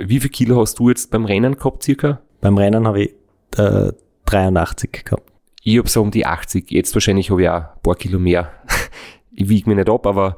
[0.00, 2.20] wie viel Kilo hast du jetzt beim Rennen gehabt, circa?
[2.40, 3.14] Beim Rennen habe ich
[3.56, 3.92] äh,
[4.26, 5.32] 83 gehabt.
[5.62, 6.70] Ich habe so um die 80.
[6.70, 8.52] Jetzt wahrscheinlich habe ich auch ein paar Kilo mehr.
[9.32, 10.36] ich wiege mich nicht ab, aber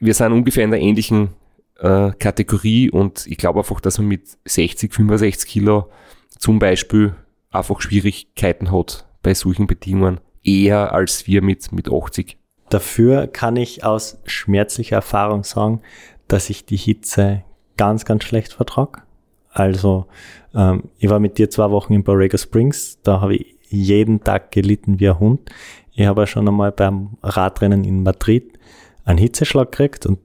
[0.00, 1.30] wir sind ungefähr in der ähnlichen
[1.78, 5.90] äh, Kategorie und ich glaube einfach, dass man mit 60, 65 Kilo
[6.38, 7.14] zum Beispiel
[7.50, 12.38] einfach Schwierigkeiten hat bei solchen Bedingungen, eher als wir mit, mit 80.
[12.68, 15.80] Dafür kann ich aus schmerzlicher Erfahrung sagen,
[16.28, 17.44] dass ich die Hitze
[17.78, 19.06] ganz, ganz schlecht vertrag.
[19.50, 20.06] Also
[20.54, 24.52] ähm, ich war mit dir zwei Wochen in Borrego Springs, da habe ich jeden Tag
[24.52, 25.50] gelitten wie ein Hund.
[25.94, 28.58] Ich habe schon einmal beim Radrennen in Madrid
[29.04, 30.18] einen Hitzeschlag gekriegt und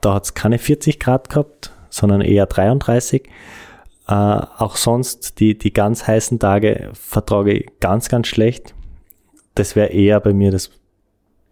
[0.00, 3.28] da hat es keine 40 Grad gehabt, sondern eher 33.
[4.06, 8.74] Äh, auch sonst die, die ganz heißen Tage vertrage ich ganz, ganz schlecht.
[9.54, 10.70] Das wäre eher bei mir das,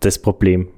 [0.00, 0.68] das Problem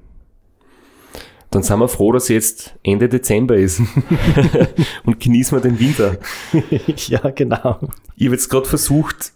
[1.51, 3.81] dann sind wir froh, dass jetzt Ende Dezember ist
[5.05, 6.19] und genießen wir den Winter.
[7.09, 7.79] ja, genau.
[8.17, 9.33] Ich habe jetzt gerade versucht,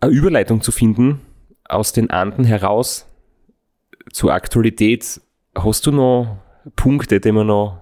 [0.00, 1.20] eine Überleitung zu finden
[1.64, 3.06] aus den Anden heraus
[4.12, 5.20] zur Aktualität.
[5.54, 6.38] Hast du noch
[6.76, 7.80] Punkte, die wir noch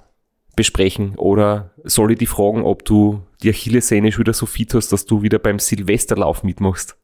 [0.56, 1.16] besprechen?
[1.16, 5.06] Oder soll ich dich fragen, ob du die Achillessehne schon wieder so fit hast, dass
[5.06, 6.96] du wieder beim Silvesterlauf mitmachst?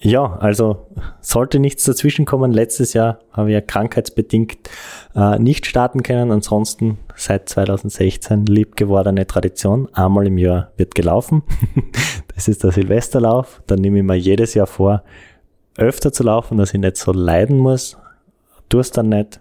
[0.00, 0.86] Ja, also
[1.20, 2.52] sollte nichts dazwischenkommen.
[2.52, 4.68] Letztes Jahr habe ich ja krankheitsbedingt
[5.14, 6.32] äh, nicht starten können.
[6.32, 9.88] Ansonsten seit 2016 lieb gewordene Tradition.
[9.92, 11.42] Einmal im Jahr wird gelaufen.
[12.34, 13.62] das ist der Silvesterlauf.
[13.68, 15.04] Dann nehme ich mir jedes Jahr vor,
[15.76, 17.96] öfter zu laufen, dass ich nicht so leiden muss.
[18.68, 19.40] Tu es dann nicht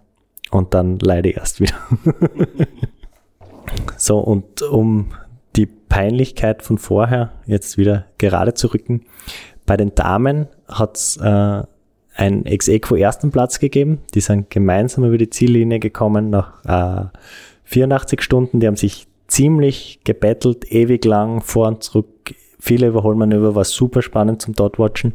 [0.51, 1.75] und dann leide ich erst wieder.
[3.97, 5.13] so, und um
[5.55, 9.05] die Peinlichkeit von vorher jetzt wieder gerade zu rücken,
[9.72, 11.63] bei den Damen hat es äh,
[12.15, 13.99] ein Ex-Equo ersten Platz gegeben.
[14.13, 17.17] Die sind gemeinsam über die Ziellinie gekommen nach äh,
[17.63, 18.59] 84 Stunden.
[18.59, 22.36] Die haben sich ziemlich gebettelt, ewig lang, vor und zurück.
[22.59, 25.13] Viele Überholmanöver, war super spannend zum Dotwatchen.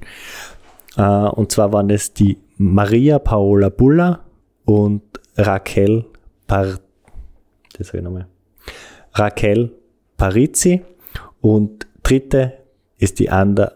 [0.97, 4.21] Äh, und zwar waren es die Maria Paola Bulla
[4.65, 5.03] und
[5.37, 6.07] Raquel
[6.47, 6.79] Par
[7.77, 8.27] das ich nochmal.
[9.13, 9.71] Raquel
[10.17, 10.81] Parizzi
[11.43, 12.55] und dritte
[12.97, 13.71] ist die Anna,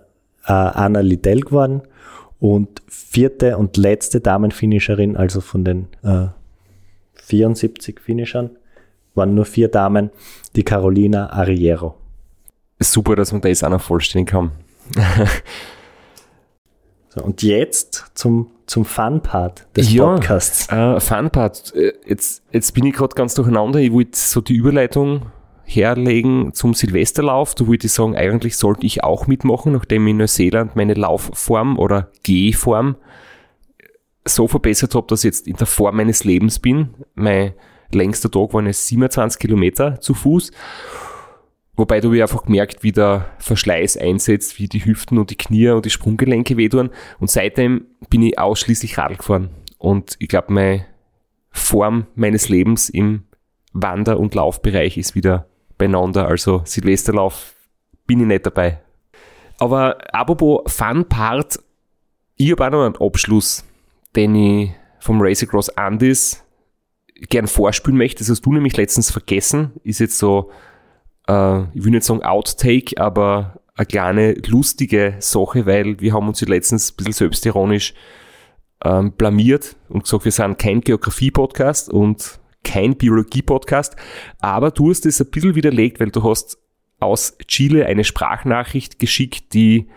[0.47, 1.83] äh, Anna Liddell geworden
[2.39, 6.29] und vierte und letzte Damenfinisherin, also von den äh,
[7.15, 8.51] 74 Finishern,
[9.15, 10.11] waren nur vier Damen,
[10.57, 11.97] die Carolina Arriero.
[12.81, 14.53] Super, dass man das auch noch vollständig haben.
[17.13, 20.69] So, und jetzt zum, zum Fun-Part des Ja, Podcasts.
[20.71, 21.75] Äh, Fun-Part.
[21.75, 23.81] Äh, Jetzt, jetzt bin ich gerade ganz durcheinander.
[23.81, 25.23] Ich wollte so die Überleitung
[25.75, 27.55] herlegen zum Silvesterlauf.
[27.61, 32.11] Wollte ich sagen, eigentlich sollte ich auch mitmachen, nachdem ich in Neuseeland meine Laufform oder
[32.23, 32.97] Gehform
[34.25, 36.91] so verbessert habe, dass ich jetzt in der Form meines Lebens bin.
[37.15, 37.55] Mein
[37.93, 40.53] längster Tag waren es 27 Kilometer zu Fuß.
[41.77, 45.87] Wobei ich einfach gemerkt, wie der Verschleiß einsetzt, wie die Hüften und die Knie und
[45.87, 46.91] die Sprunggelenke wehtun.
[47.21, 49.51] Und seitdem bin ich ausschließlich Radl gefahren.
[49.79, 50.85] Und ich glaube, meine
[51.51, 53.25] Form meines Lebens im
[53.73, 55.47] Wander- und Laufbereich ist wieder
[55.81, 56.29] beieinander.
[56.29, 57.55] Also Silvesterlauf
[58.07, 58.81] bin ich nicht dabei.
[59.59, 61.59] Aber apropos Fun Part,
[62.37, 63.65] ich habe auch noch einen Abschluss,
[64.15, 64.71] den ich
[65.01, 66.45] vom Race Across Andes
[67.29, 68.21] gern vorspielen möchte.
[68.21, 69.73] Das hast du nämlich letztens vergessen.
[69.83, 70.51] Ist jetzt so,
[71.29, 76.41] äh, ich will nicht sagen Outtake, aber eine kleine lustige Sache, weil wir haben uns
[76.41, 77.95] letztens ein bisschen selbstironisch
[78.85, 83.97] ähm, blamiert und gesagt, wir sind kein Geografie-Podcast und kein Biologie-Podcast,
[84.41, 86.59] aber du hast es ein bisschen widerlegt, weil du hast
[87.01, 89.89] aus Chile eine Sprachnachricht geschickt, die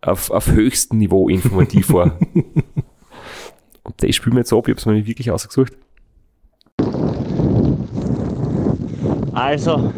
[0.00, 2.18] auf, auf höchstem Niveau informativ war.
[3.82, 5.72] und das spielen wir jetzt ab, ich habe es mir nicht wirklich ausgesucht.
[9.32, 9.92] Also,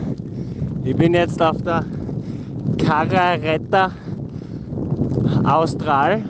[0.85, 1.85] ich bin jetzt auf der
[2.79, 3.93] Carraretta
[5.45, 6.25] Austral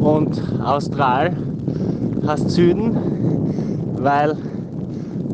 [0.00, 1.36] und Austral
[2.26, 2.96] heißt Süden,
[3.98, 4.36] weil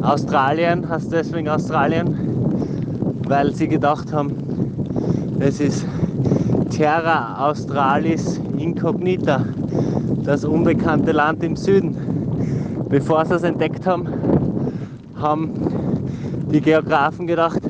[0.02, 2.16] Australien heißt deswegen Australien,
[3.28, 4.36] weil sie gedacht haben,
[5.38, 5.84] es ist
[6.70, 9.44] Terra Australis Incognita,
[10.24, 11.96] das unbekannte Land im Süden.
[12.88, 14.06] Bevor sie es entdeckt haben,
[15.20, 15.52] haben
[16.52, 17.60] die Geografen gedacht,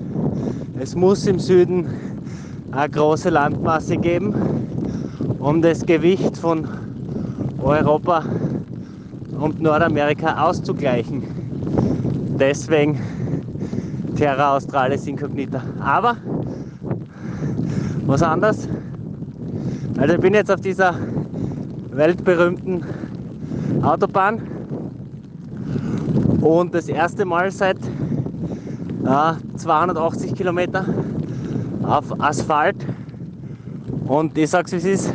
[0.80, 1.86] es muss im Süden
[2.72, 4.34] eine große Landmasse geben,
[5.38, 6.66] um das Gewicht von
[7.62, 8.24] Europa
[9.42, 11.24] und Nordamerika auszugleichen.
[12.38, 12.98] Deswegen
[14.16, 15.60] Terra Australis Incognita.
[15.80, 16.16] Aber
[18.06, 18.68] was anderes.
[19.98, 20.94] Also ich bin jetzt auf dieser
[21.90, 22.84] weltberühmten
[23.82, 24.40] Autobahn
[26.40, 27.78] und das erste Mal seit
[29.04, 30.84] äh, 280 Kilometer
[31.82, 32.76] auf Asphalt.
[34.06, 35.12] Und ich sag's wie es ist,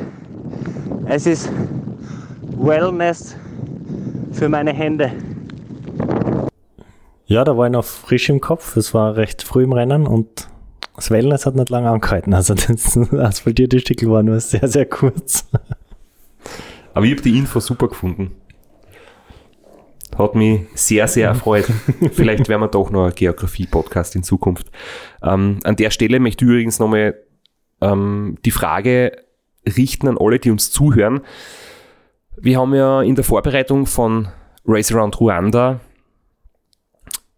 [1.05, 1.49] es ist
[2.57, 3.37] Wellness
[4.37, 5.11] für meine Hände.
[7.25, 8.77] Ja, da war ich noch frisch im Kopf.
[8.77, 10.47] Es war recht früh im Rennen und
[10.95, 12.33] das Wellness hat nicht lange angehalten.
[12.33, 15.49] Also das asphaltierte Stück war nur sehr, sehr kurz.
[16.93, 18.31] Aber ich habe die Info super gefunden.
[20.17, 21.65] Hat mich sehr, sehr erfreut.
[22.13, 24.71] Vielleicht werden wir doch noch ein Geografie-Podcast in Zukunft.
[25.21, 27.15] Ähm, an der Stelle möchte ich übrigens nochmal
[27.81, 29.11] ähm, die Frage
[29.67, 31.21] richten an alle, die uns zuhören.
[32.39, 34.27] Wir haben ja in der Vorbereitung von
[34.63, 35.79] Race Around Ruanda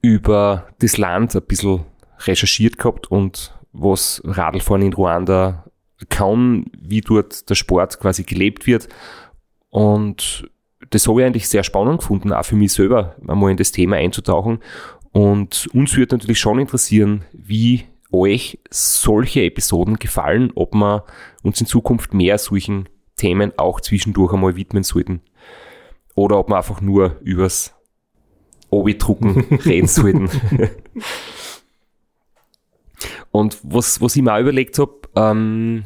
[0.01, 1.85] über das Land ein bisschen
[2.19, 5.63] recherchiert gehabt und was Radlfahren in Ruanda
[6.09, 8.89] kann, wie dort der Sport quasi gelebt wird.
[9.69, 10.49] Und
[10.89, 13.95] das habe ich eigentlich sehr spannend gefunden, auch für mich selber einmal in das Thema
[13.95, 14.59] einzutauchen.
[15.13, 21.05] Und uns würde natürlich schon interessieren, wie euch solche Episoden gefallen, ob wir
[21.41, 22.89] uns in Zukunft mehr solchen
[23.19, 25.21] Themen auch zwischendurch einmal widmen sollten.
[26.15, 27.75] Oder ob wir einfach nur übers
[28.69, 30.29] Obi-Drucken reden sollten.
[33.31, 35.83] Und was, was ich mir auch überlegt habe, ähm,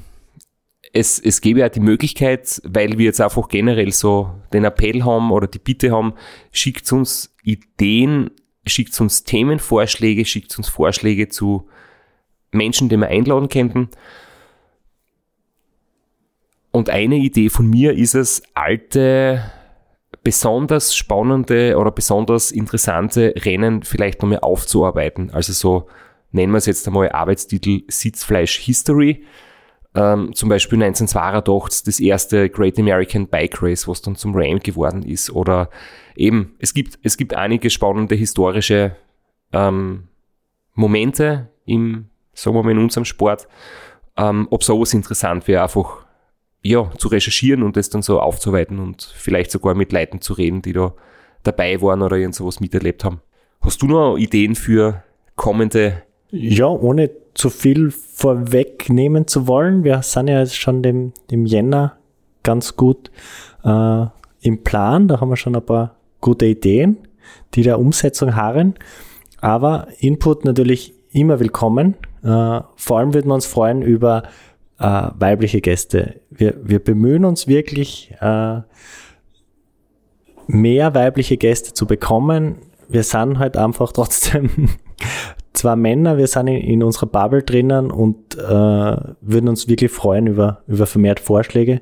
[0.93, 5.31] es, es gäbe ja die Möglichkeit, weil wir jetzt einfach generell so den Appell haben
[5.31, 6.13] oder die Bitte haben,
[6.51, 8.29] schickt uns Ideen,
[8.65, 11.67] schickt uns Themenvorschläge, schickt uns Vorschläge zu
[12.51, 13.89] Menschen, die wir einladen könnten.
[16.73, 19.43] Und eine Idee von mir ist es, alte,
[20.23, 25.29] besonders spannende oder besonders interessante Rennen vielleicht nochmal aufzuarbeiten.
[25.31, 25.87] Also so
[26.31, 29.23] nennen wir es jetzt einmal Arbeitstitel Sitzfleisch History
[29.95, 35.03] ähm, zum Beispiel 1982 das erste Great American Bike Race, was dann zum Ram geworden
[35.03, 35.29] ist.
[35.29, 35.69] Oder
[36.15, 38.95] eben, es gibt, es gibt einige spannende historische
[39.51, 40.07] ähm,
[40.73, 43.47] Momente im, sagen wir mal, in unserem Sport.
[44.17, 46.02] Ähm, ob sowas interessant wäre, einfach
[46.63, 50.61] ja, zu recherchieren und das dann so aufzuarbeiten und vielleicht sogar mit Leuten zu reden,
[50.61, 50.93] die da
[51.43, 53.19] dabei waren oder irgend sowas miterlebt haben.
[53.61, 55.03] Hast du noch Ideen für
[55.35, 56.01] kommende?
[56.31, 59.83] Ja, ohne zu viel vorwegnehmen zu wollen.
[59.83, 61.97] Wir sind ja jetzt schon dem, dem Jänner
[62.43, 63.11] ganz gut
[63.63, 64.05] äh,
[64.41, 65.07] im Plan.
[65.07, 66.97] Da haben wir schon ein paar gute Ideen,
[67.55, 68.75] die der Umsetzung harren.
[69.41, 71.95] Aber Input natürlich immer willkommen.
[72.23, 74.23] Äh, vor allem würden wir uns freuen über
[74.79, 76.21] äh, weibliche Gäste.
[76.35, 78.61] Wir, wir bemühen uns wirklich, äh,
[80.47, 82.57] mehr weibliche Gäste zu bekommen.
[82.89, 84.49] Wir sind halt einfach trotzdem
[85.53, 90.27] zwei Männer, wir sind in, in unserer Bubble drinnen und äh, würden uns wirklich freuen
[90.27, 91.81] über, über vermehrt Vorschläge,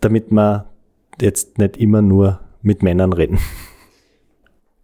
[0.00, 0.66] damit wir
[1.20, 3.38] jetzt nicht immer nur mit Männern reden.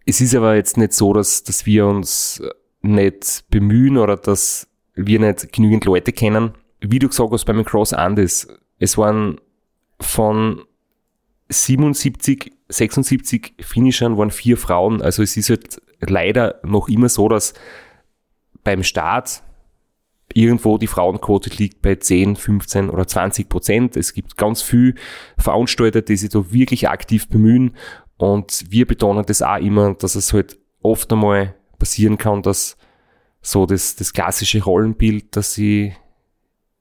[0.07, 2.43] Es ist aber jetzt nicht so, dass, dass wir uns
[2.81, 6.53] nicht bemühen oder dass wir nicht genügend Leute kennen.
[6.81, 8.49] Wie du gesagt hast beim Cross Andes,
[8.79, 9.41] es waren
[10.01, 10.63] von
[11.49, 15.01] 77, 76 Finishern waren vier Frauen.
[15.01, 17.55] Also es ist halt leider noch immer so, dass
[18.65, 19.43] beim Start
[20.35, 23.97] irgendwo die Frauenquote liegt bei 10, 15 oder 20 Prozent.
[23.97, 24.97] Es gibt ganz viel
[25.39, 27.77] Veranstalter, die sich da wirklich aktiv bemühen.
[28.17, 32.77] Und wir betonen das auch immer, dass es halt oft einmal passieren kann, dass
[33.41, 35.95] so das, das klassische Rollenbild, dass sie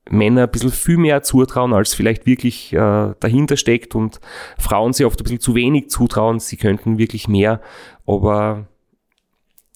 [0.10, 4.20] Männer ein bisschen viel mehr zutrauen, als vielleicht wirklich äh, dahinter steckt und
[4.58, 7.62] Frauen sich oft ein bisschen zu wenig zutrauen, sie könnten wirklich mehr.
[8.06, 8.68] Aber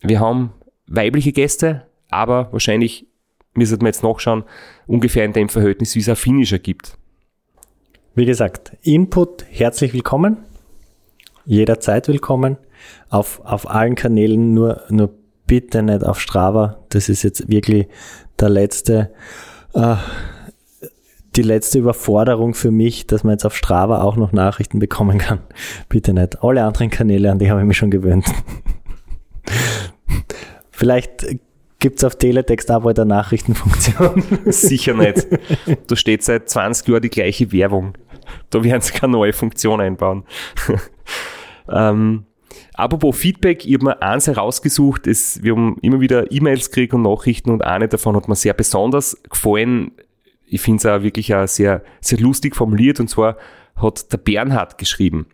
[0.01, 0.53] wir haben
[0.87, 3.07] weibliche Gäste, aber wahrscheinlich
[3.53, 4.43] müssen wir jetzt nachschauen,
[4.87, 6.97] ungefähr in dem Verhältnis, wie es ein Finisher gibt.
[8.15, 10.37] Wie gesagt, Input herzlich willkommen,
[11.45, 12.57] jederzeit willkommen,
[13.09, 15.13] auf, auf allen Kanälen, nur, nur
[15.47, 16.79] bitte nicht auf Strava.
[16.89, 17.87] Das ist jetzt wirklich
[18.39, 19.11] der letzte,
[19.73, 19.95] äh,
[21.35, 25.39] die letzte Überforderung für mich, dass man jetzt auf Strava auch noch Nachrichten bekommen kann.
[25.89, 26.43] Bitte nicht.
[26.43, 28.25] Alle anderen Kanäle, an die habe ich mich schon gewöhnt.
[30.71, 31.25] Vielleicht
[31.79, 34.23] gibt es auf Teletext auch eine Nachrichtenfunktion.
[34.51, 35.27] Sicher nicht.
[35.87, 37.93] Da steht seit 20 Jahren die gleiche Werbung.
[38.49, 40.23] Da werden sie keine neue Funktion einbauen.
[41.69, 42.25] ähm,
[42.79, 45.07] apropos Feedback, ich habe mir eins herausgesucht.
[45.07, 48.53] Es, wir haben immer wieder E-Mails gekriegt und Nachrichten und eine davon hat mir sehr
[48.53, 49.91] besonders gefallen.
[50.45, 53.37] Ich finde es auch wirklich auch sehr, sehr lustig formuliert und zwar
[53.75, 55.27] hat der Bernhard geschrieben.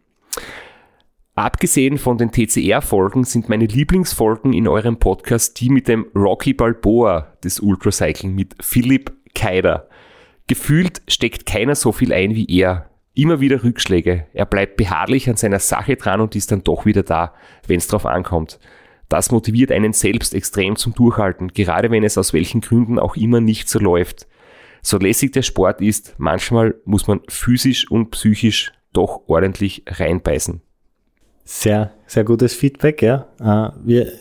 [1.35, 7.33] Abgesehen von den TCR-Folgen sind meine Lieblingsfolgen in eurem Podcast die mit dem Rocky Balboa
[7.43, 9.89] des Ultracycling mit Philipp Keider.
[10.47, 12.89] Gefühlt steckt keiner so viel ein wie er.
[13.15, 14.27] Immer wieder Rückschläge.
[14.33, 17.33] Er bleibt beharrlich an seiner Sache dran und ist dann doch wieder da,
[17.65, 18.59] wenn es drauf ankommt.
[19.07, 23.39] Das motiviert einen selbst extrem zum Durchhalten, gerade wenn es aus welchen Gründen auch immer
[23.39, 24.27] nicht so läuft.
[24.81, 30.61] So lässig der Sport ist, manchmal muss man physisch und psychisch doch ordentlich reinbeißen.
[31.45, 33.27] Sehr, sehr gutes Feedback, ja.
[33.39, 34.11] Äh, wir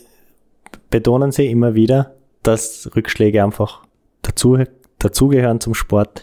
[0.90, 3.82] betonen sie immer wieder, dass Rückschläge einfach
[4.22, 4.59] dazu,
[4.99, 6.22] dazugehören zum Sport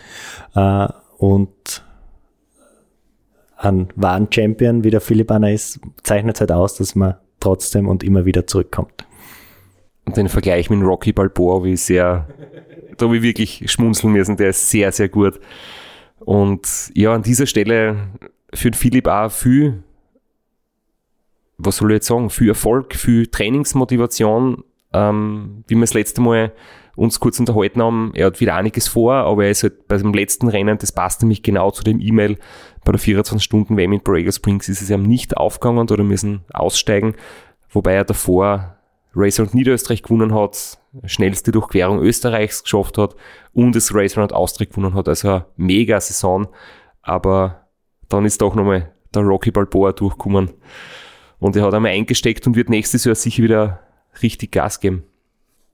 [0.55, 1.83] äh, und
[3.63, 7.87] ein wahren Champion, wie der Philipp einer ist, zeichnet es halt aus, dass man trotzdem
[7.87, 9.05] und immer wieder zurückkommt.
[10.05, 12.27] Und den Vergleich mit Rocky Balboa, wie sehr,
[12.97, 15.39] da habe ich wirklich schmunzeln müssen, der ist sehr, sehr gut.
[16.19, 18.09] Und ja, an dieser Stelle
[18.63, 19.83] den Philipp auch viel
[21.63, 26.51] was soll ich jetzt sagen, für Erfolg, für Trainingsmotivation, ähm, wie wir das letzte Mal
[26.95, 30.13] uns kurz unterhalten haben, er hat wieder einiges vor, aber er ist halt bei dem
[30.13, 32.37] letzten Rennen, das passt nämlich genau zu dem E-Mail,
[32.83, 36.41] bei der 24 Stunden WM in Borrego Springs ist es ihm nicht aufgegangen oder müssen
[36.53, 37.15] aussteigen,
[37.69, 38.75] wobei er davor
[39.13, 43.15] Racer und Niederösterreich gewonnen hat, schnellste Durchquerung Österreichs geschafft hat
[43.53, 46.47] und das Racer und Austria gewonnen hat, also eine mega Saison,
[47.01, 47.67] aber
[48.09, 50.51] dann ist doch nochmal der Rocky Balboa durchgekommen
[51.39, 53.79] und er hat einmal eingesteckt und wird nächstes Jahr sicher wieder
[54.21, 55.03] richtig Gas geben.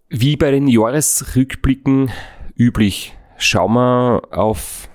[0.10, 2.12] Wie bei den Jahresrückblicken
[2.55, 4.89] üblich, schauen wir auf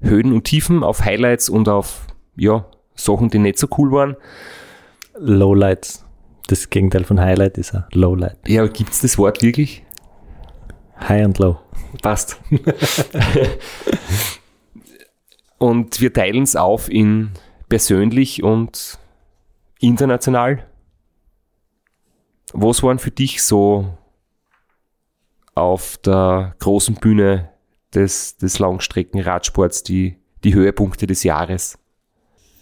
[0.00, 2.66] Höhen und Tiefen, auf Highlights und auf ja,
[2.96, 4.16] Sachen, die nicht so cool waren.
[5.16, 6.04] Lowlights.
[6.48, 8.36] Das Gegenteil von Highlight ist ein Lowlight.
[8.48, 9.84] Ja, gibt's das Wort wirklich?
[10.98, 11.60] High und Low.
[12.02, 12.40] Passt.
[15.58, 17.30] und wir teilen es auf in
[17.68, 18.98] persönlich und
[19.78, 20.66] international.
[22.52, 23.96] Was waren für dich so
[25.54, 27.50] auf der großen Bühne
[27.94, 31.78] des, des Langstreckenradsports die, die Höhepunkte des Jahres?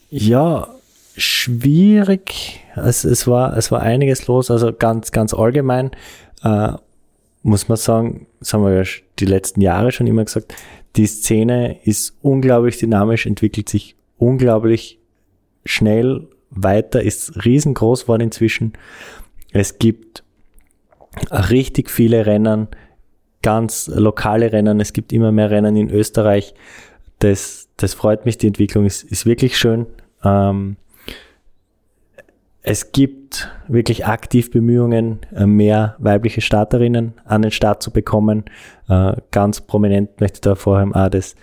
[0.08, 0.68] Ja,
[1.16, 2.60] schwierig.
[2.74, 5.92] Es, es, war, es war einiges los, also ganz, ganz allgemein
[6.42, 6.72] äh,
[7.42, 10.54] muss man sagen, das haben wir ja die letzten Jahre schon immer gesagt,
[10.96, 14.98] die Szene ist unglaublich dynamisch, entwickelt sich unglaublich
[15.64, 18.72] schnell weiter, ist riesengroß worden inzwischen.
[19.52, 20.24] Es gibt
[21.30, 22.68] richtig viele Rennen,
[23.42, 24.80] ganz lokale Rennen.
[24.80, 26.54] Es gibt immer mehr Rennen in Österreich.
[27.18, 28.38] Das, das freut mich.
[28.38, 29.86] Die Entwicklung ist, ist wirklich schön.
[30.24, 30.76] Ähm,
[32.62, 38.44] es gibt wirklich aktiv Bemühungen, äh, mehr weibliche Starterinnen an den Start zu bekommen.
[38.88, 41.34] Äh, ganz prominent möchte ich da vorher auch das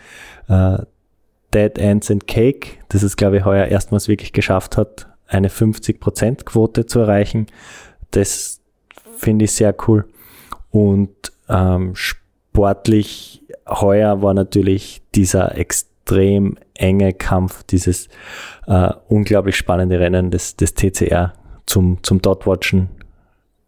[0.48, 0.78] äh,
[1.54, 6.86] Dead Ends and Cake, das es, glaube ich, heuer erstmals wirklich geschafft hat, eine 50%-Quote
[6.86, 7.48] zu erreichen.
[8.12, 8.62] Das
[9.18, 10.06] finde ich sehr cool.
[10.70, 18.08] Und ähm, sportlich heuer war natürlich dieser extrem enge Kampf, dieses
[18.68, 21.34] äh, unglaublich spannende Rennen des, des TCR
[21.66, 22.90] zum, zum Dot-Watchen.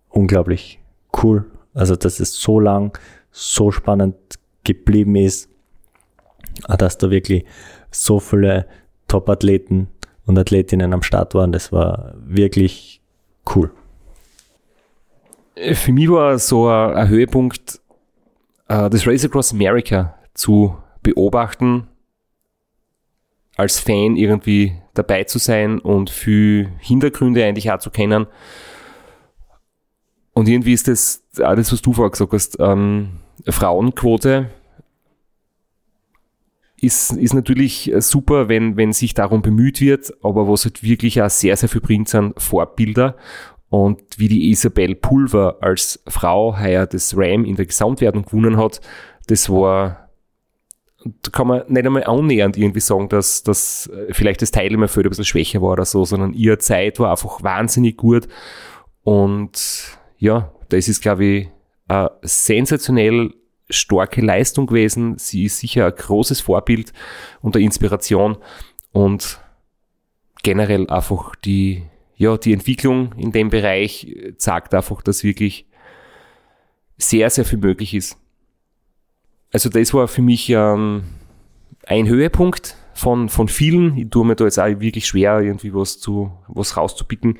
[0.10, 0.80] Unglaublich
[1.22, 1.46] cool.
[1.74, 2.98] Also, dass es so lang,
[3.32, 4.16] so spannend
[4.64, 5.50] geblieben ist,
[6.68, 7.46] dass da wirklich
[7.92, 8.66] so viele
[9.08, 9.88] Top-Athleten
[10.26, 11.52] und Athletinnen am Start waren.
[11.52, 13.02] Das war wirklich
[13.56, 13.72] cool.
[15.74, 17.80] Für mich war so ein, ein Höhepunkt,
[18.68, 21.88] äh, das Race Across America zu beobachten,
[23.58, 28.28] als Fan irgendwie dabei zu sein und viel Hintergründe eigentlich auch zu kennen.
[30.34, 34.50] Und irgendwie ist das alles, was du vorher gesagt hast, ähm, Frauenquote
[36.82, 41.30] ist, ist natürlich super, wenn, wenn sich darum bemüht wird, aber was halt wirklich auch
[41.30, 43.16] sehr, sehr viel bringt, sind Vorbilder.
[43.70, 48.82] Und wie die Isabel Pulver als Frau heuer das Ram in der Gesamtwertung gewonnen hat,
[49.28, 50.10] das war
[51.22, 55.10] da kann man nicht einmal annähernd irgendwie sagen, dass, dass äh, vielleicht das Teilnehmerfeld ein
[55.10, 58.28] bisschen schwächer war oder so, sondern ihre Zeit war einfach wahnsinnig gut.
[59.04, 61.50] Und ja, das ist, glaube ich,
[61.88, 63.34] eine sensationell
[63.70, 65.18] starke Leistung gewesen.
[65.18, 66.92] Sie ist sicher ein großes Vorbild
[67.42, 68.38] und eine Inspiration
[68.92, 69.40] und
[70.44, 71.84] generell einfach die,
[72.20, 75.66] ja, die Entwicklung in dem Bereich zeigt einfach, dass wirklich
[76.98, 78.18] sehr, sehr viel möglich ist.
[79.54, 81.06] Also das war für mich ähm,
[81.88, 83.98] ein Höhepunkt von, von vielen.
[83.98, 87.40] Ich tue mir da jetzt auch wirklich schwer, irgendwie was zu, was rauszupicken.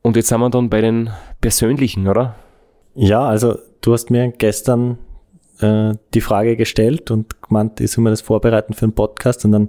[0.00, 1.10] Und jetzt sind wir dann bei den
[1.42, 2.36] persönlichen, oder?
[2.94, 4.96] Ja, also du hast mir gestern
[5.58, 9.68] äh, die Frage gestellt und gemeint, soll mir das vorbereiten für einen Podcast und dann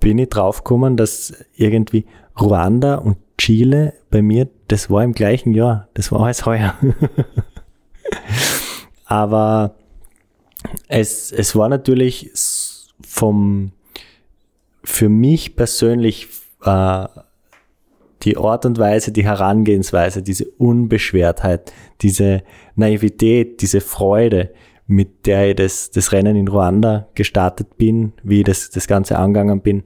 [0.00, 2.06] bin ich draufgekommen, dass irgendwie
[2.40, 6.74] Ruanda und Chile bei mir, das war im gleichen Jahr, das war alles heuer.
[9.04, 9.76] Aber
[10.88, 12.30] es, es war natürlich
[13.06, 13.72] vom,
[14.84, 16.28] für mich persönlich
[16.64, 17.06] äh,
[18.22, 21.72] die Art und Weise, die Herangehensweise, diese Unbeschwertheit,
[22.02, 22.42] diese
[22.74, 24.52] Naivität, diese Freude,
[24.90, 29.18] mit der ich das, das Rennen in Ruanda gestartet bin, wie ich das, das Ganze
[29.18, 29.84] angegangen bin,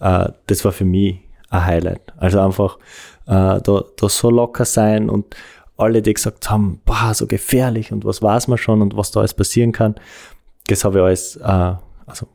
[0.00, 2.14] äh, das war für mich ein Highlight.
[2.16, 2.78] Also einfach
[3.26, 5.36] äh, da, da so locker sein und
[5.76, 9.20] alle, die gesagt haben, boah, so gefährlich und was weiß man schon und was da
[9.20, 9.94] alles passieren kann,
[10.68, 11.74] das habe ich alles äh,
[12.06, 12.26] also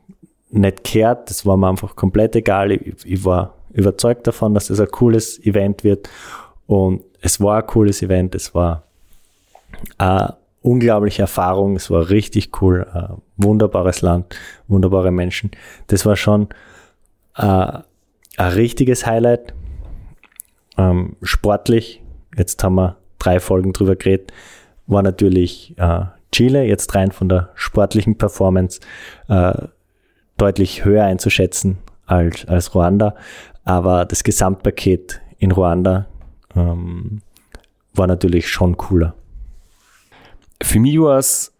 [0.50, 2.70] nicht gehört, das war mir einfach komplett egal.
[2.70, 6.08] Ich, ich war überzeugt davon, dass das ein cooles Event wird
[6.68, 8.84] und es war ein cooles Event, es war
[9.98, 14.36] eine unglaubliche Erfahrung, es war richtig cool, ein wunderbares Land,
[14.68, 15.50] wunderbare Menschen.
[15.88, 16.48] Das war schon
[17.36, 19.54] äh, ein richtiges Highlight.
[20.78, 22.02] Ähm, sportlich,
[22.36, 24.32] jetzt haben wir drei Folgen drüber geredet,
[24.86, 28.80] war natürlich äh, Chile, jetzt rein von der sportlichen Performance
[29.28, 29.52] äh,
[30.38, 33.14] deutlich höher einzuschätzen als, als Ruanda.
[33.64, 36.06] Aber das Gesamtpaket in Ruanda
[36.56, 37.20] ähm,
[37.94, 39.14] war natürlich schon cooler.
[40.62, 41.52] Für mich war es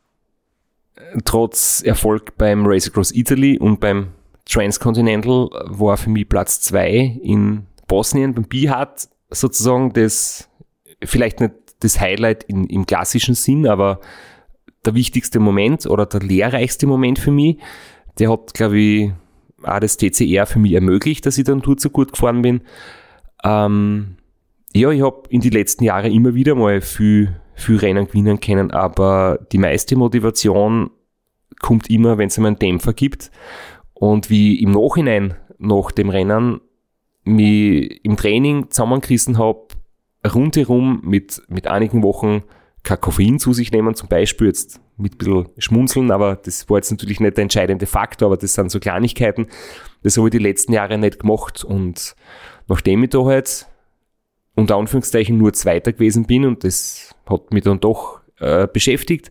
[0.97, 4.09] äh, trotz Erfolg beim Race Across Italy und beim
[4.45, 10.49] Transcontinental war für mich Platz zwei in Bosnien beim Bihat sozusagen das
[11.05, 14.01] vielleicht nicht das Highlight in, im klassischen Sinn, aber
[14.85, 17.59] der wichtigste Moment oder der lehrreichste Moment für mich.
[18.19, 19.13] Der hat, glaube ich,
[19.63, 22.63] auch das TCR für mich ermöglicht, dass ich dann dort so gut gefahren bin.
[23.45, 24.17] Ähm,
[24.75, 28.71] ja, ich habe in die letzten Jahre immer wieder mal viel, viel Rennen gewinnen können,
[28.71, 30.91] aber die meiste Motivation
[31.61, 33.31] kommt immer, wenn es einen Dämpfer gibt.
[33.95, 36.61] Und wie im Nachhinein nach dem Rennen
[37.25, 39.69] mich im Training zusammengerissen habe,
[40.35, 42.43] rundherum mit, mit einigen Wochen
[42.83, 46.79] kein Koffein zu sich nehmen, zum Beispiel jetzt mit ein bisschen Schmunzeln, aber das war
[46.79, 49.47] jetzt natürlich nicht der entscheidende Faktor, aber das sind so Kleinigkeiten.
[50.03, 52.17] Das habe ich die letzten Jahre nicht gemacht und
[52.67, 53.67] nachdem ich da halt
[54.55, 59.31] unter Anführungszeichen nur Zweiter gewesen bin und das hat mich dann doch äh, beschäftigt,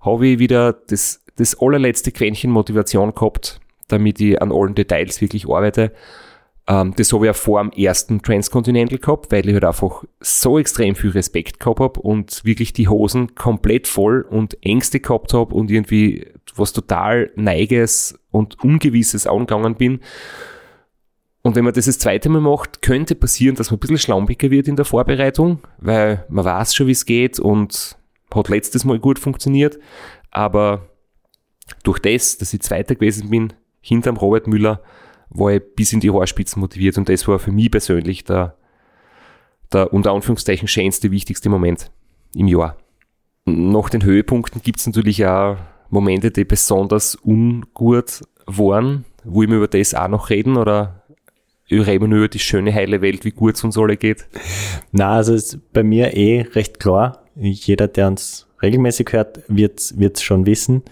[0.00, 5.48] habe ich wieder das, das allerletzte Quäntchen Motivation gehabt, damit ich an allen Details wirklich
[5.48, 5.92] arbeite.
[6.66, 10.58] Ähm, das habe ich ja vor dem ersten Transcontinental gehabt, weil ich halt einfach so
[10.58, 15.54] extrem viel Respekt gehabt habe und wirklich die Hosen komplett voll und Ängste gehabt habe
[15.54, 20.00] und irgendwie was total Neiges und Ungewisses angegangen bin.
[21.42, 24.50] Und wenn man das das zweite Mal macht, könnte passieren, dass man ein bisschen schlampiger
[24.50, 27.96] wird in der Vorbereitung, weil man weiß schon, wie es geht und
[28.34, 29.78] hat letztes Mal gut funktioniert.
[30.30, 30.90] Aber
[31.82, 34.82] durch das, dass ich Zweiter gewesen bin, hinterm Robert Müller,
[35.30, 38.56] war ich bis in die Haarspitzen motiviert und das war für mich persönlich der,
[39.72, 41.90] der unter Anführungszeichen schönste, wichtigste Moment
[42.34, 42.76] im Jahr.
[43.46, 45.56] Nach den Höhepunkten gibt es natürlich auch
[45.88, 49.04] Momente, die besonders ungut waren.
[49.24, 50.99] Wollen wir über das auch noch reden oder
[51.78, 54.26] reden wir nur über die schöne heile Welt, wie gut es uns alle geht?
[54.92, 57.24] Na, also ist bei mir eh recht klar.
[57.36, 60.82] Jeder, der uns regelmäßig hört, wird es schon wissen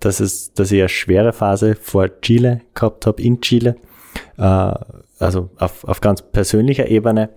[0.00, 3.76] dass, es, dass ich eine schwere Phase vor Chile gehabt habe, in Chile,
[4.36, 4.74] äh,
[5.18, 7.30] also auf, auf ganz persönlicher Ebene.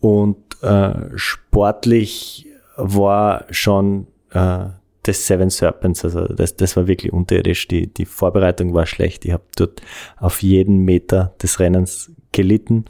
[0.00, 4.66] Und äh, sportlich war schon äh,
[5.02, 7.66] das Seven Serpents, also das, das war wirklich unterirdisch.
[7.68, 9.24] Die, die Vorbereitung war schlecht.
[9.24, 9.82] Ich habe dort
[10.16, 12.84] auf jeden Meter des Rennens gelitten,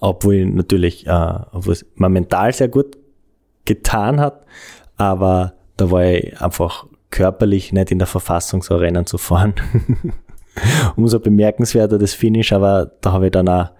[0.00, 2.98] obwohl natürlich, äh, obwohl es mir mental sehr gut
[3.64, 4.44] getan hat,
[4.96, 9.54] aber da war ich einfach körperlich nicht in der Verfassung, so Rennen zu fahren.
[10.96, 13.70] Umso bemerkenswerter das Finish, aber da habe ich dann auch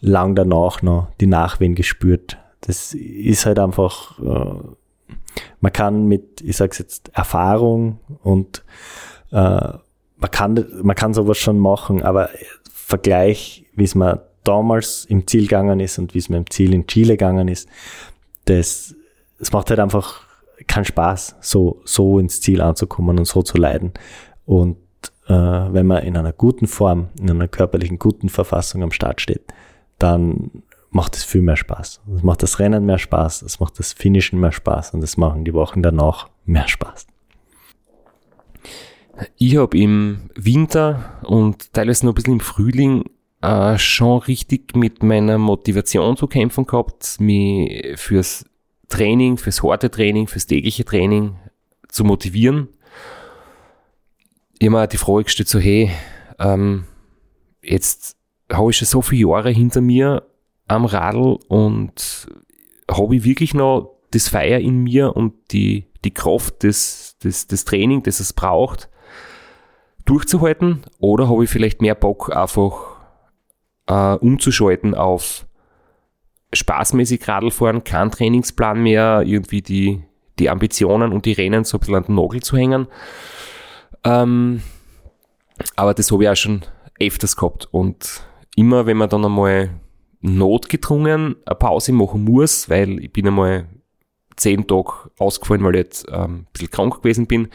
[0.00, 2.38] lang danach noch die Nachwehen gespürt.
[2.60, 4.68] Das ist halt einfach, äh,
[5.60, 8.64] man kann mit, ich sag's jetzt, Erfahrung und
[9.30, 9.34] äh,
[10.16, 12.30] man kann, man kann sowas schon machen, aber
[12.70, 16.74] Vergleich, wie es mir damals im Ziel gegangen ist und wie es mir im Ziel
[16.74, 17.68] in Chile gegangen ist,
[18.44, 18.94] das,
[19.38, 20.22] das macht halt einfach
[20.66, 23.92] keinen Spaß, so, so ins Ziel anzukommen und so zu leiden.
[24.44, 24.76] Und
[25.26, 29.42] äh, wenn man in einer guten Form, in einer körperlichen guten Verfassung am Start steht,
[29.98, 30.50] dann
[30.92, 32.02] macht es viel mehr Spaß.
[32.14, 35.44] Es macht das Rennen mehr Spaß, es macht das Finishen mehr Spaß und es machen
[35.44, 37.06] die Wochen danach mehr Spaß.
[39.38, 43.04] Ich habe im Winter und teilweise noch ein bisschen im Frühling
[43.40, 48.44] äh, schon richtig mit meiner Motivation zu kämpfen gehabt, mich fürs
[48.88, 51.36] Training, fürs harte Training, fürs tägliche Training
[51.88, 52.68] zu motivieren.
[54.58, 55.90] Immer die Frage gestellt, so hey,
[56.38, 56.84] ähm,
[57.62, 58.16] jetzt
[58.50, 60.22] habe ich schon so viele Jahre hinter mir
[60.68, 62.26] am Radl und
[62.90, 67.64] habe ich wirklich noch das Feuer in mir und die, die Kraft des, des, des
[67.64, 68.88] Training, das es braucht,
[70.04, 70.82] durchzuhalten?
[70.98, 72.96] Oder habe ich vielleicht mehr Bock, einfach
[73.86, 75.46] äh, umzuschalten auf
[76.52, 80.04] spaßmäßig Radl fahren, kein Trainingsplan mehr, irgendwie die,
[80.38, 82.88] die Ambitionen und die Rennen so ein bisschen an den Nagel zu hängen.
[84.04, 84.62] Ähm,
[85.76, 86.62] aber das habe ich auch schon
[87.00, 87.68] öfters gehabt.
[87.70, 88.22] Und
[88.56, 89.70] immer, wenn man dann einmal
[90.22, 93.66] notgedrungen eine Pause machen muss, weil ich bin einmal
[94.36, 97.48] zehn Tage ausgefallen, weil ich jetzt ähm, ein bisschen krank gewesen bin.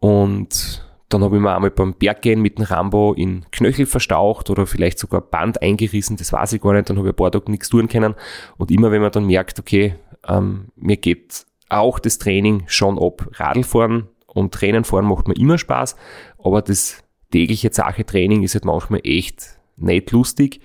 [0.00, 4.66] Und dann habe ich mir einmal beim Berggehen mit dem Rambo in Knöchel verstaucht oder
[4.66, 6.90] vielleicht sogar Band eingerissen, das weiß ich gar nicht.
[6.90, 8.14] Dann habe ich ein paar Tage nichts tun können.
[8.56, 9.94] Und immer wenn man dann merkt, okay,
[10.26, 13.28] ähm, mir geht auch das Training schon ab.
[13.34, 15.96] Radlfahren und Tränenfahren macht mir immer Spaß,
[16.38, 17.02] aber das
[17.32, 20.60] tägliche Sache Training ist halt manchmal echt nicht lustig.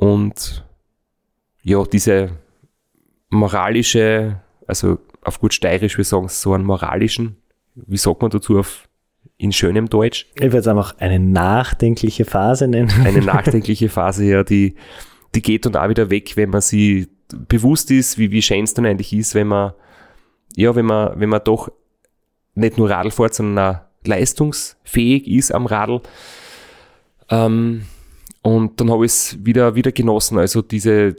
[0.00, 0.64] Und
[1.62, 2.30] ja, diese
[3.28, 7.36] moralische, also auf gut steirisch, wir sagen so einen moralischen,
[7.74, 8.88] wie sagt man dazu auf
[9.36, 10.26] in schönem Deutsch.
[10.36, 12.90] Ich würde es einfach eine nachdenkliche Phase nennen.
[13.04, 14.74] Eine nachdenkliche Phase, ja, die,
[15.34, 17.08] die geht und auch wieder weg, wenn man sie
[17.48, 19.74] bewusst ist, wie, wie schön es dann eigentlich ist, wenn man,
[20.56, 21.70] ja, wenn man, wenn man doch
[22.54, 26.00] nicht nur Radl fährt, sondern auch leistungsfähig ist am Radl.
[27.28, 27.82] Ähm,
[28.42, 30.38] und dann habe ich es wieder, wieder genossen.
[30.38, 31.16] Also diese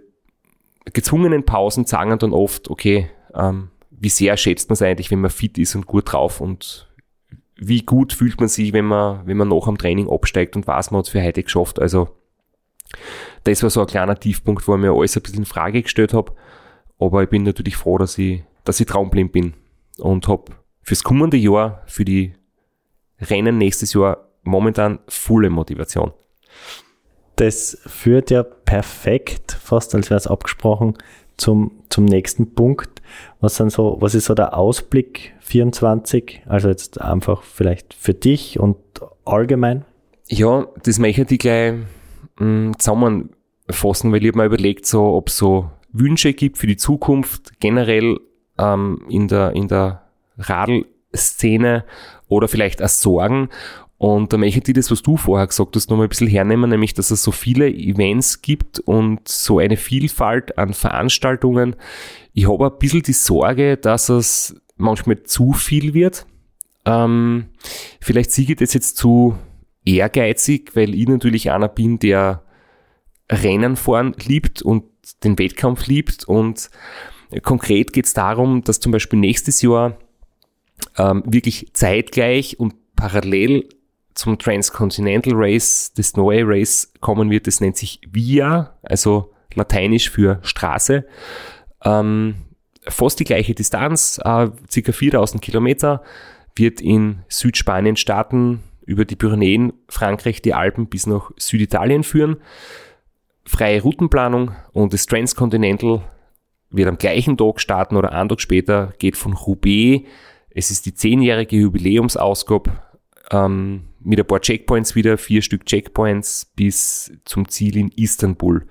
[0.86, 5.30] gezwungenen Pausen sagen dann oft, okay, ähm, wie sehr schätzt man es eigentlich, wenn man
[5.30, 6.88] fit ist und gut drauf und
[7.56, 10.90] wie gut fühlt man sich, wenn man, wenn man noch am Training absteigt und was
[10.90, 11.80] man hat für heute geschafft.
[11.80, 12.10] Also
[13.44, 16.14] das war so ein kleiner Tiefpunkt, wo ich mir alles ein bisschen in Frage gestellt
[16.14, 16.34] habe.
[16.98, 19.54] Aber ich bin natürlich froh, dass ich, dass ich traumblind bin
[20.00, 20.52] und habe
[20.82, 22.34] fürs kommende Jahr, für die
[23.20, 26.14] Rennen nächstes Jahr momentan volle Motivation.
[27.36, 30.98] Das führt ja perfekt, fast als wäre es abgesprochen,
[31.38, 33.02] zum, zum nächsten Punkt.
[33.40, 36.44] Was sind so, was ist so der Ausblick 24?
[36.46, 38.78] Also jetzt einfach vielleicht für dich und
[39.26, 39.86] allgemein?
[40.28, 41.74] Ja, das möchte ich gleich
[42.38, 46.78] mh, zusammenfassen, weil ich habe mir überlegt, so, ob es so Wünsche gibt für die
[46.78, 48.20] Zukunft, generell
[48.58, 50.04] ähm, in der, in der
[50.38, 51.84] Radl-Szene
[52.28, 53.50] oder vielleicht auch Sorgen.
[54.02, 56.96] Und da möchte ich das, was du vorher gesagt hast, nochmal ein bisschen hernehmen, nämlich,
[56.96, 61.76] dass es so viele Events gibt und so eine Vielfalt an Veranstaltungen.
[62.34, 66.26] Ich habe ein bisschen die Sorge, dass es manchmal zu viel wird.
[66.84, 67.50] Ähm,
[68.00, 69.36] vielleicht sehe ich das jetzt zu
[69.86, 72.42] ehrgeizig, weil ich natürlich einer bin, der
[73.30, 74.84] Rennen fahren liebt und
[75.24, 76.24] den Wettkampf liebt.
[76.24, 76.72] Und
[77.44, 79.96] konkret geht es darum, dass zum Beispiel nächstes Jahr
[80.98, 83.70] ähm, wirklich zeitgleich und parallel
[84.14, 87.48] zum Transcontinental Race das neue Race kommen wird.
[87.48, 91.06] Das nennt sich Via, also lateinisch für Straße.
[91.84, 92.36] Ähm,
[92.88, 96.04] fast die gleiche Distanz, äh, circa 4000 Kilometer,
[96.56, 102.38] wird in Südspanien starten, über die Pyrenäen, Frankreich, die Alpen bis nach Süditalien führen.
[103.46, 106.02] Freie Routenplanung und das Transcontinental
[106.70, 110.08] wird am gleichen Tag starten oder einen Tag später, geht von Roubaix.
[110.50, 112.72] Es ist die zehnjährige Jubiläumsausgabe
[113.32, 118.68] ähm, mit ein paar Checkpoints wieder, vier Stück Checkpoints bis zum Ziel in Istanbul.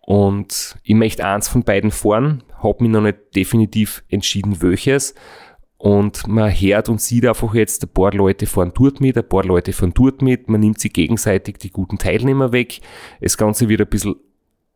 [0.00, 5.14] Und ich möchte eins von beiden fahren, habe mich noch nicht definitiv entschieden, welches.
[5.78, 9.44] Und man hört und sieht einfach jetzt, ein paar Leute fahren dort mit, ein paar
[9.44, 12.80] Leute fahren dort mit, man nimmt sich gegenseitig die guten Teilnehmer weg.
[13.20, 14.16] Das Ganze wird ein bisschen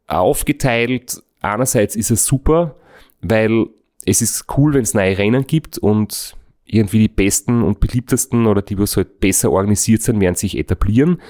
[0.07, 1.23] aufgeteilt.
[1.41, 2.77] Einerseits ist es super,
[3.21, 3.67] weil
[4.07, 8.63] es ist cool, wenn es neue Rennen gibt und irgendwie die besten und beliebtesten oder
[8.63, 11.21] die, was halt besser organisiert sind, werden sich etablieren.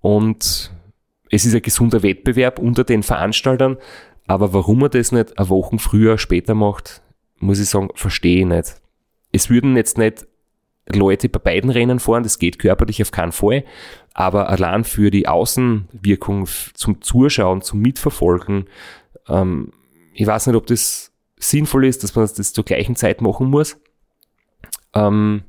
[0.00, 0.72] Und
[1.30, 3.78] es ist ein gesunder Wettbewerb unter den Veranstaltern.
[4.26, 7.02] Aber warum man das nicht eine Woche früher, später macht,
[7.38, 8.76] muss ich sagen, verstehe ich nicht.
[9.32, 10.26] Es würden jetzt nicht
[10.92, 13.64] Leute bei beiden Rennen fahren, das geht körperlich auf keinen Fall.
[14.14, 18.66] Aber allein für die Außenwirkung zum Zuschauen, zum Mitverfolgen,
[19.28, 19.72] ähm,
[20.14, 23.80] ich weiß nicht, ob das sinnvoll ist, dass man das zur gleichen Zeit machen muss.
[24.94, 25.44] Ähm,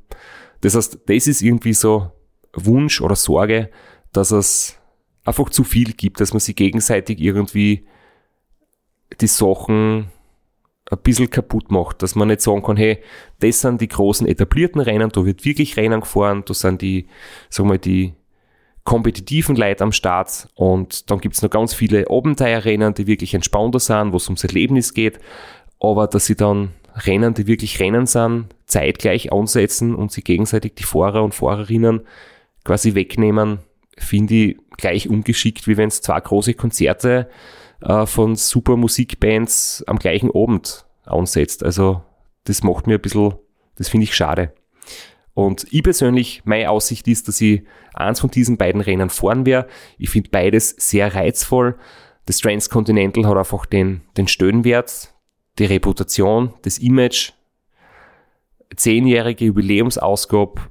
[0.61, 2.11] das heißt, das ist irgendwie so
[2.53, 3.69] Wunsch oder Sorge,
[4.11, 4.79] dass es
[5.25, 7.87] einfach zu viel gibt, dass man sich gegenseitig irgendwie
[9.19, 10.11] die Sachen
[10.91, 12.99] ein bisschen kaputt macht, dass man nicht sagen kann, hey,
[13.39, 17.07] das sind die großen etablierten Rennen, da wird wirklich Rennen gefahren, da sind die,
[17.55, 18.13] wir mal, die
[18.83, 24.11] kompetitiven Leute am Start und dann gibt's noch ganz viele Abenteuerrennen, die wirklich entspannter sind,
[24.11, 25.19] wo es ums Erlebnis geht,
[25.79, 30.83] aber dass sie dann Rennen, die wirklich Rennen sind, zeitgleich ansetzen und sie gegenseitig die
[30.83, 32.01] Fahrer und Fahrerinnen
[32.63, 33.59] quasi wegnehmen,
[33.97, 37.29] finde ich gleich ungeschickt, wie wenn es zwei große Konzerte
[37.81, 41.63] äh, von super Musikbands am gleichen Abend ansetzt.
[41.63, 42.03] Also
[42.45, 43.35] das macht mir ein bisschen,
[43.75, 44.53] das finde ich schade.
[45.33, 47.63] Und ich persönlich, meine Aussicht ist, dass ich
[47.93, 49.67] eins von diesen beiden Rennen fahren werde.
[49.97, 51.75] Ich finde beides sehr reizvoll.
[52.25, 55.12] Das Transcontinental hat einfach den, den Stöhnwert,
[55.59, 57.31] die Reputation, das Image,
[58.75, 60.61] zehnjährige Jubiläumsausgabe,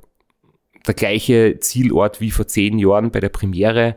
[0.87, 3.97] der gleiche Zielort wie vor zehn Jahren bei der Premiere.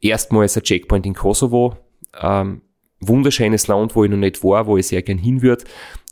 [0.00, 1.76] Erstmals ein Checkpoint in Kosovo.
[2.18, 2.62] Ähm,
[3.00, 5.64] wunderschönes Land, wo ich noch nicht war, wo ich sehr gern hin würde.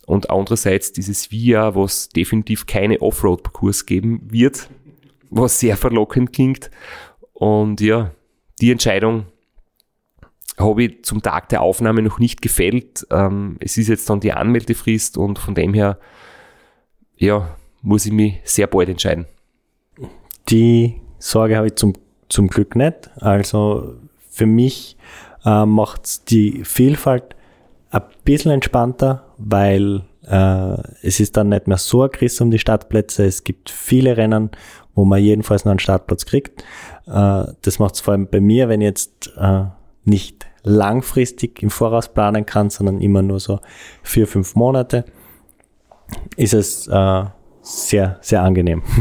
[0.07, 4.69] Und andererseits dieses Via, was definitiv keine Offroad-Parcours geben wird,
[5.31, 6.71] was sehr verlockend klingt.
[7.33, 8.11] Und ja,
[8.61, 9.27] die Entscheidung
[10.79, 13.07] ich zum Tag der Aufnahme noch nicht gefällt.
[13.11, 15.99] Ähm, es ist jetzt dann die Anmeldefrist und von dem her,
[17.17, 19.27] ja, muss ich mich sehr bald entscheiden.
[20.49, 21.95] Die Sorge habe ich zum,
[22.29, 23.11] zum Glück nicht.
[23.21, 23.95] Also
[24.31, 24.97] für mich
[25.45, 27.37] äh, macht die Vielfalt
[27.91, 33.25] ein bisschen entspannter, weil äh, es ist dann nicht mehr so aggressiv um die Startplätze.
[33.25, 34.51] Es gibt viele Rennen,
[34.95, 36.63] wo man jedenfalls noch einen Startplatz kriegt.
[37.07, 39.65] Äh, das macht es vor allem bei mir, wenn jetzt äh,
[40.05, 43.61] nicht langfristig im Voraus planen kann, sondern immer nur so
[44.03, 45.05] vier, fünf Monate,
[46.37, 47.25] ist es äh,
[47.63, 48.83] sehr, sehr angenehm.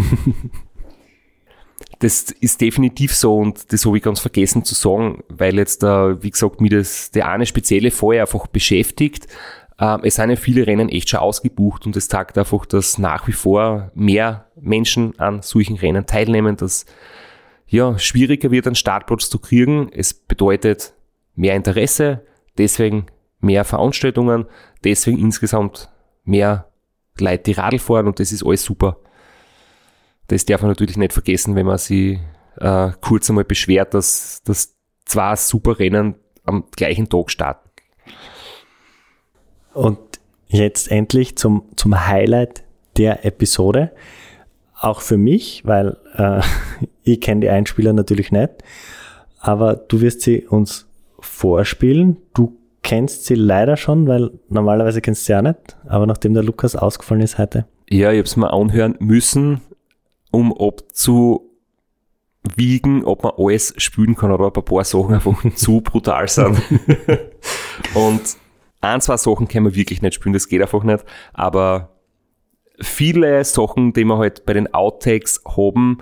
[1.99, 6.21] das ist definitiv so und das habe ich ganz vergessen zu sagen, weil jetzt da,
[6.21, 9.27] wie gesagt, mir das der eine spezielle Feuer einfach beschäftigt.
[9.79, 13.27] Ähm, es sind ja viele Rennen echt schon ausgebucht und es zeigt einfach, dass nach
[13.27, 16.85] wie vor mehr Menschen an solchen Rennen teilnehmen, dass
[17.67, 19.89] ja schwieriger wird, einen Startplatz zu kriegen.
[19.91, 20.93] Es bedeutet
[21.35, 22.25] mehr Interesse,
[22.57, 23.07] deswegen
[23.39, 24.45] mehr Veranstaltungen,
[24.83, 25.89] deswegen insgesamt
[26.23, 26.71] mehr
[27.19, 28.97] Leute, die Radl fahren und das ist alles super.
[30.27, 32.19] Das darf man natürlich nicht vergessen, wenn man sich
[32.57, 37.69] äh, kurz einmal beschwert, dass, dass zwei super Rennen am gleichen Tag starten.
[39.73, 39.99] Und
[40.47, 42.63] jetzt endlich zum, zum Highlight
[42.97, 43.91] der Episode.
[44.79, 46.41] Auch für mich, weil äh,
[47.13, 48.51] ich kenne die Einspieler natürlich nicht.
[49.39, 50.87] Aber du wirst sie uns
[51.19, 52.17] vorspielen.
[52.33, 55.77] Du kennst sie leider schon, weil normalerweise kennst du sie ja nicht.
[55.87, 57.65] Aber nachdem der Lukas ausgefallen ist heute.
[57.89, 59.61] Ja, ich habe es mir anhören müssen,
[60.31, 61.45] um abzuwiegen,
[63.05, 66.61] ob man alles spielen kann oder ob ein paar Sachen einfach zu brutal sind.
[67.93, 68.21] Und
[68.81, 71.03] ein, zwei Sachen kann man wirklich nicht spielen, das geht einfach nicht.
[71.33, 71.89] Aber
[72.79, 75.99] viele Sachen, die wir halt bei den Outtakes haben,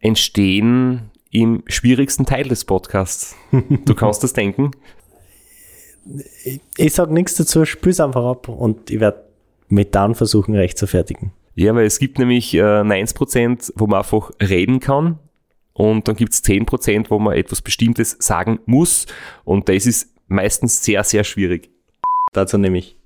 [0.00, 3.36] entstehen im schwierigsten Teil des Podcasts.
[3.84, 4.70] Du kannst das denken.
[6.44, 9.24] Ich, ich sage nichts dazu, spül's einfach ab und ich werde
[9.68, 11.32] mit dann versuchen, recht zu fertigen.
[11.54, 15.18] Ja, weil es gibt nämlich äh, 90%, wo man einfach reden kann
[15.74, 19.06] und dann gibt es 10%, wo man etwas Bestimmtes sagen muss
[19.44, 21.70] und das ist meistens sehr, sehr schwierig.
[22.32, 22.96] Dazu nehme ich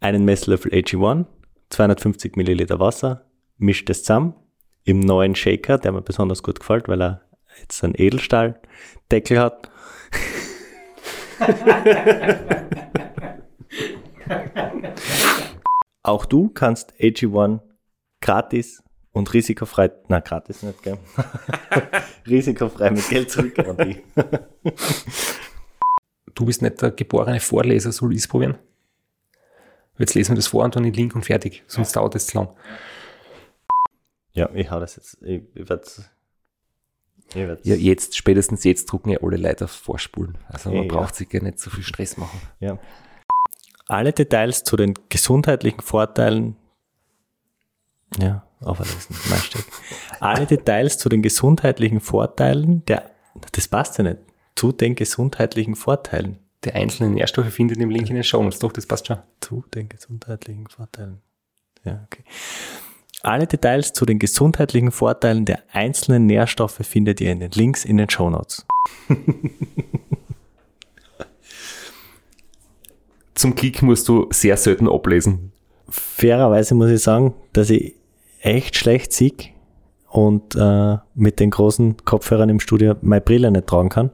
[0.00, 1.26] einen Messlöffel AG1,
[1.70, 3.24] 250 Milliliter Wasser,
[3.56, 4.34] mische das zusammen
[4.88, 7.20] im neuen Shaker, der mir besonders gut gefällt, weil er
[7.60, 9.70] jetzt einen Edelstahldeckel hat.
[16.02, 17.60] Auch du kannst AG1
[18.22, 18.82] gratis
[19.12, 20.96] und risikofrei, na gratis nicht, gell?
[22.26, 24.02] risikofrei mit Geld zurückgarantie.
[26.34, 28.58] Du bist nicht der geborene Vorleser, soll ich es probieren?
[29.98, 32.38] Jetzt lesen wir das vor und dann den Link und fertig, sonst dauert es zu
[32.38, 32.50] lang.
[34.38, 35.18] Ja, ich hau das jetzt.
[35.22, 35.82] Ich, ich werde
[37.30, 40.38] ich werd's, Ja, jetzt, spätestens jetzt drucken ja alle Leute auf Vorspulen.
[40.46, 40.88] Also man Ja.
[40.88, 42.40] braucht sich ja nicht so viel Stress machen.
[42.60, 42.78] Ja.
[43.86, 46.56] Alle Details zu den gesundheitlichen Vorteilen.
[48.18, 49.58] Ja, Meister.
[50.20, 53.10] Alle Details zu den gesundheitlichen Vorteilen der,
[53.52, 54.18] das passt ja nicht,
[54.56, 56.38] zu den gesundheitlichen Vorteilen.
[56.64, 58.58] Der einzelne Nährstoffe findet im Link in den Show Notes.
[58.58, 59.18] Doch, das passt schon.
[59.40, 61.20] Zu den gesundheitlichen Vorteilen.
[61.84, 62.24] Ja, okay.
[63.22, 67.96] Alle Details zu den gesundheitlichen Vorteilen der einzelnen Nährstoffe findet ihr in den Links in
[67.96, 68.64] den Show Notes.
[73.34, 75.52] Zum Klick musst du sehr selten ablesen.
[75.88, 77.94] fairerweise muss ich sagen, dass ich
[78.40, 79.32] echt schlecht sehe
[80.08, 84.10] und äh, mit den großen Kopfhörern im Studio meine Brille nicht tragen kann.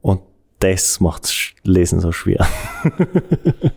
[0.00, 0.20] Und
[0.60, 2.46] das macht Lesen so schwer.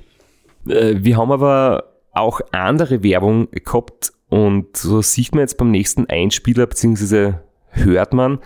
[0.65, 6.09] Äh, Wir haben aber auch andere Werbung gehabt und so sieht man jetzt beim nächsten
[6.09, 8.39] Einspieler, beziehungsweise hört man,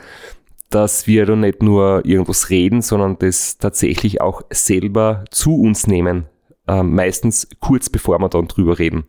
[0.70, 6.26] dass wir da nicht nur irgendwas reden, sondern das tatsächlich auch selber zu uns nehmen.
[6.68, 9.06] Ähm, meistens kurz bevor wir dann drüber reden.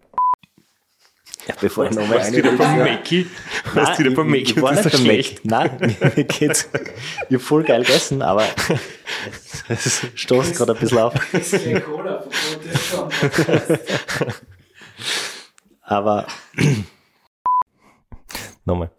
[1.48, 3.26] Ja, bevor ich nochmal du wieder beim Mackie?
[3.72, 4.60] Weißt du wieder beim Mackie?
[4.60, 5.44] war Das nicht ist beim schlecht.
[5.44, 5.70] Nein,
[6.16, 6.68] mir, geht's.
[7.28, 8.44] Ich hab voll geil gegessen, aber
[9.68, 11.14] es, stoßt gerade ein bisschen auf.
[15.88, 16.26] Aber
[18.66, 18.90] nochmal.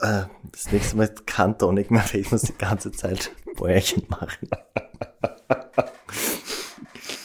[0.00, 4.48] Äh, Das nächste Mal kein Tonic mehr, weil ich muss die ganze Zeit Bäuerchen machen.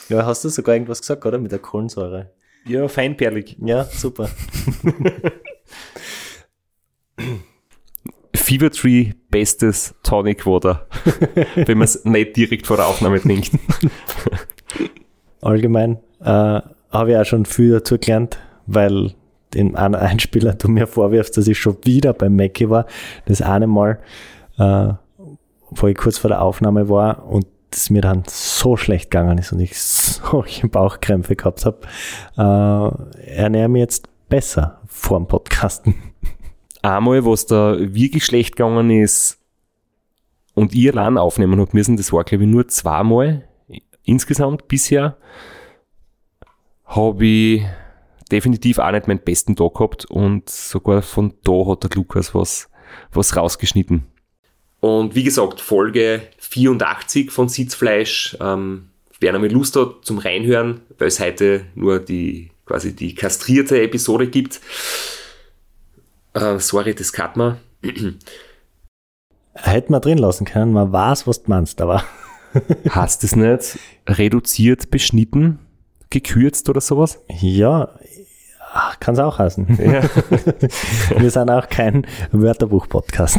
[0.09, 1.39] Ja, hast du sogar irgendwas gesagt, oder?
[1.39, 2.31] Mit der Kohlensäure.
[2.65, 3.57] Ja, feinperlig.
[3.59, 4.29] Ja, super.
[8.35, 10.87] Fever Tree, bestes Tonic Water.
[11.55, 13.51] wenn man es nicht direkt vor der Aufnahme trinkt.
[15.41, 16.61] Allgemein äh,
[16.93, 18.37] habe ich auch schon viel dazu gelernt,
[18.67, 19.13] weil
[19.53, 22.85] den einen Einspieler du mir vorwirfst, dass ich schon wieder beim Mackie war.
[23.25, 23.99] Das eine Mal,
[24.57, 24.93] äh,
[25.71, 29.51] wo ich kurz vor der Aufnahme war und es mir dann so schlecht gegangen ist
[29.51, 31.79] und ich solche Bauchkrämpfe gehabt habe,
[32.37, 35.95] äh, ernähre mich jetzt besser vor dem Podcasten.
[36.83, 39.39] Einmal, was da wirklich schlecht gegangen ist
[40.53, 43.47] und ich allein aufnehmen habe müssen, das war glaube ich nur zweimal
[44.03, 45.17] insgesamt bisher,
[46.95, 47.63] habe ich
[48.31, 52.69] definitiv auch nicht meinen besten Tag gehabt und sogar von da hat der Lukas was,
[53.11, 54.03] was rausgeschnitten.
[54.79, 58.37] Und wie gesagt, Folge 84 von Sitzfleisch.
[58.41, 58.89] Ähm,
[59.19, 63.81] wer noch mal Lust hat zum Reinhören, weil es heute nur die quasi die kastrierte
[63.81, 64.59] Episode gibt.
[66.33, 67.59] Äh, sorry, das cut man.
[69.53, 72.03] Hätte man drin lassen können, man weiß, was du meinst, aber
[72.89, 75.59] Hast es nicht reduziert, beschnitten,
[76.13, 77.19] gekürzt oder sowas?
[77.27, 77.89] ja,
[78.99, 79.77] kann es auch heißen.
[79.83, 80.03] Ja.
[81.19, 83.37] Wir sind auch kein Wörterbuch-Podcast.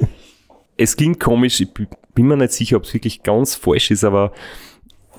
[0.76, 1.68] es klingt komisch, ich
[2.14, 4.32] bin mir nicht sicher, ob es wirklich ganz falsch ist, aber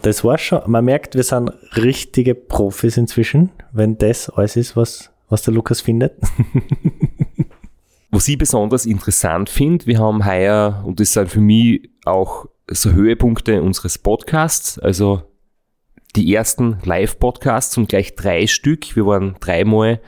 [0.01, 5.11] Das war schon, man merkt, wir sind richtige Profis inzwischen, wenn das alles ist, was,
[5.29, 6.13] was der Lukas findet.
[8.11, 12.91] was ich besonders interessant finde, wir haben heuer, und das sind für mich auch so
[12.91, 15.23] Höhepunkte unseres Podcasts, also
[16.17, 18.95] die ersten Live-Podcasts und gleich drei Stück.
[18.95, 20.01] Wir waren dreimal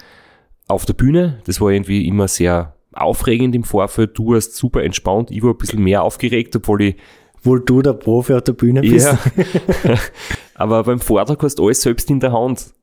[0.68, 1.42] auf der Bühne.
[1.46, 4.18] Das war irgendwie immer sehr aufregend im Vorfeld.
[4.18, 6.96] Du warst super entspannt, ich war ein bisschen mehr aufgeregt, obwohl ich
[7.42, 9.08] Wohl du der Profi auf der Bühne bist.
[9.08, 9.96] ja.
[10.56, 12.74] Aber beim Vortrag hast du alles selbst in der Hand.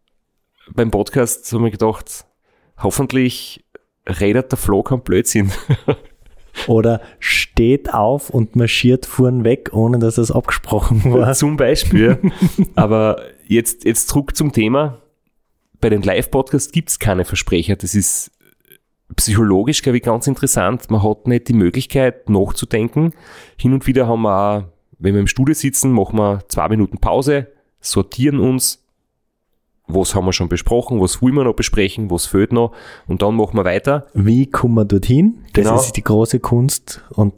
[0.72, 2.24] Beim Podcast habe ich mir gedacht,
[2.78, 3.64] hoffentlich
[4.06, 5.52] redet der Flo kein Blödsinn.
[6.66, 11.32] Oder steht auf und marschiert vorn weg, ohne dass es abgesprochen war.
[11.34, 12.18] Zum Beispiel.
[12.74, 15.02] Aber jetzt, jetzt zurück zum Thema.
[15.80, 17.76] Bei den Live-Podcasts gibt es keine Versprecher.
[17.76, 18.32] Das ist
[19.14, 20.90] psychologisch, glaube ich, ganz interessant.
[20.90, 23.12] Man hat nicht die Möglichkeit, nachzudenken.
[23.56, 24.64] Hin und wieder haben wir auch,
[24.98, 27.48] wenn wir im Studio sitzen, machen wir zwei Minuten Pause,
[27.80, 28.85] sortieren uns,
[29.88, 32.72] was haben wir schon besprochen, was wollen wir noch besprechen, was fehlt noch
[33.06, 34.06] und dann machen wir weiter.
[34.14, 35.38] Wie kommen wir dorthin?
[35.52, 35.76] Das Genau.
[35.80, 37.34] ist die große Kunst und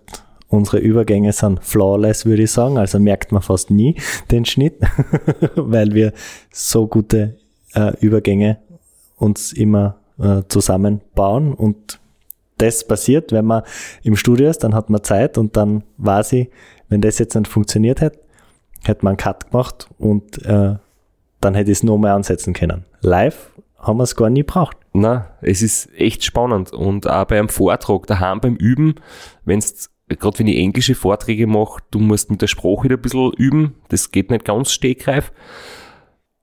[0.48, 2.78] unsere Übergänge sind flawless, würde ich sagen.
[2.78, 3.96] Also merkt man fast nie
[4.30, 4.80] den Schnitt,
[5.56, 6.12] weil wir
[6.50, 7.36] so gute
[7.74, 8.58] äh, Übergänge
[9.16, 12.00] uns immer äh, zusammenbauen und
[12.56, 13.62] das passiert, wenn man
[14.02, 16.48] im Studio ist, dann hat man Zeit und dann weiß ich,
[16.88, 18.18] wenn das jetzt nicht funktioniert hätte,
[18.84, 20.74] hätte man einen Cut gemacht und äh,
[21.40, 22.84] dann hätte ich es noch mehr ansetzen können.
[23.00, 24.76] Live haben wir es gar nie braucht.
[24.92, 28.96] Na, es ist echt spannend und auch beim Vortrag, daheim beim Üben,
[29.44, 33.32] wenn's gerade wenn ich englische Vorträge mache, du musst mit der Sprache wieder ein bisschen
[33.34, 35.32] üben, das geht nicht ganz stegreif.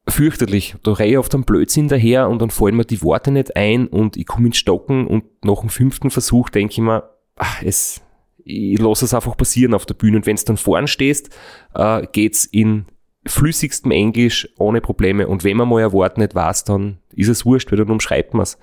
[0.07, 3.55] Fürchterlich, da reihe ich oft einen Blödsinn daher und dann fallen mir die Worte nicht
[3.55, 7.63] ein und ich komme ins Stocken und nach dem fünften Versuch denke ich mir, ach,
[7.63, 8.01] es,
[8.43, 11.35] ich lasse es einfach passieren auf der Bühne und wenn du dann vorn stehst,
[11.73, 12.85] äh, geht's in
[13.27, 17.45] flüssigstem Englisch ohne Probleme und wenn man mal ein Wort nicht weiß, dann ist es
[17.45, 18.57] wurscht, weil dann umschreibt man es.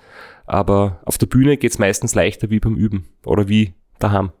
[0.45, 4.31] Aber auf der Bühne geht's meistens leichter wie beim Üben oder wie daheim.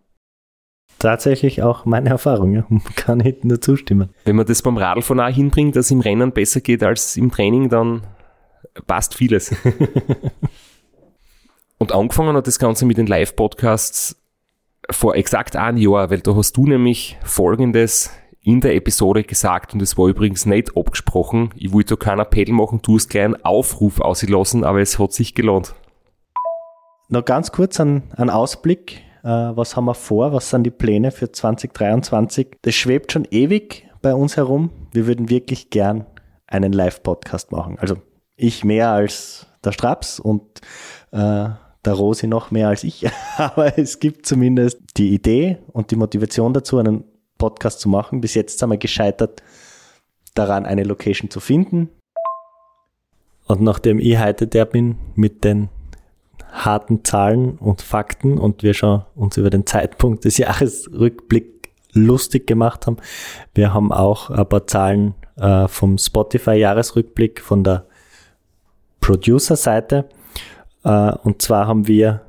[0.99, 2.65] Tatsächlich auch meine Erfahrung, ja.
[2.95, 4.09] kann ich nur zustimmen.
[4.25, 7.31] Wenn man das beim Radlfahren auch hinbringt, dass es im Rennen besser geht als im
[7.31, 8.03] Training, dann
[8.87, 9.55] passt vieles.
[11.77, 14.15] Und angefangen hat das Ganze mit den Live-Podcasts
[14.89, 18.11] vor exakt einem Jahr, weil da hast du nämlich Folgendes
[18.43, 21.51] in der Episode gesagt und es war übrigens nicht abgesprochen.
[21.55, 25.13] Ich wollte da keinen Appell machen, du hast gleich einen Aufruf ausgelassen, aber es hat
[25.13, 25.73] sich gelohnt.
[27.09, 29.01] Noch ganz kurz ein, ein Ausblick.
[29.23, 30.33] Äh, was haben wir vor?
[30.33, 32.57] Was sind die Pläne für 2023?
[32.61, 34.71] Das schwebt schon ewig bei uns herum.
[34.91, 36.05] Wir würden wirklich gern
[36.47, 37.77] einen Live-Podcast machen.
[37.79, 37.95] Also
[38.35, 40.43] ich mehr als der Straps und
[41.11, 41.49] äh,
[41.85, 43.05] der Rosi noch mehr als ich.
[43.37, 47.05] Aber es gibt zumindest die Idee und die Motivation dazu, einen
[47.43, 48.21] Podcast zu machen.
[48.21, 49.43] Bis jetzt sind wir gescheitert
[50.33, 51.89] daran, eine Location zu finden.
[53.47, 55.67] Und nachdem ich heute der bin mit den
[56.53, 62.87] harten Zahlen und Fakten und wir schon uns über den Zeitpunkt des Jahresrückblick lustig gemacht
[62.87, 62.97] haben.
[63.53, 67.85] Wir haben auch ein paar Zahlen äh, vom Spotify-Jahresrückblick von der
[69.01, 70.07] Producer-Seite.
[70.85, 72.21] Äh, und zwar haben wir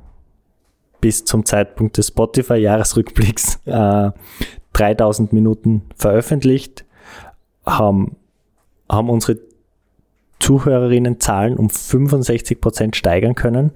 [0.99, 4.11] bis zum Zeitpunkt des Spotify-Jahresrückblicks äh,
[4.75, 6.85] 3000 Minuten veröffentlicht,
[7.65, 8.17] haben,
[8.89, 9.39] haben unsere
[10.39, 13.71] Zuhörerinnenzahlen um 65% steigern können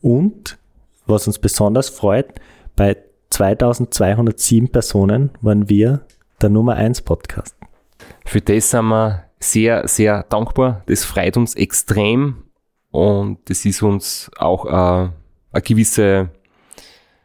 [0.00, 0.58] und,
[1.06, 2.26] was uns besonders freut,
[2.74, 2.96] bei
[3.30, 6.00] 2207 Personen waren wir
[6.40, 7.56] der Nummer 1 Podcast.
[8.26, 10.82] Für das sind wir sehr, sehr dankbar.
[10.86, 12.42] Das freut uns extrem
[12.90, 15.08] und das ist uns auch äh,
[15.52, 16.30] eine gewisse,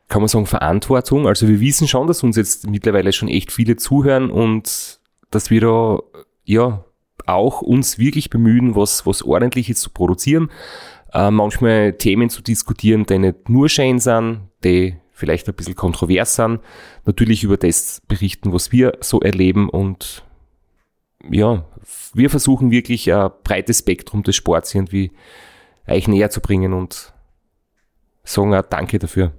[0.08, 1.28] kann man sagen, Verantwortung.
[1.28, 5.00] Also wir wissen schon, dass uns jetzt mittlerweile schon echt viele zuhören und
[5.32, 6.00] dass wir da
[6.46, 6.86] ja
[7.26, 10.50] auch uns wirklich bemühen, was, was ordentliches zu produzieren.
[11.14, 16.36] Äh, manchmal Themen zu diskutieren, die nicht nur schön sind, die vielleicht ein bisschen kontrovers
[16.36, 16.62] sind.
[17.06, 20.24] Natürlich über das berichten, was wir so erleben und
[21.30, 21.66] ja,
[22.14, 25.12] wir versuchen wirklich ein breites Spektrum des Sports irgendwie
[25.88, 27.14] euch näher zu bringen und
[28.24, 29.34] sagen auch Danke dafür.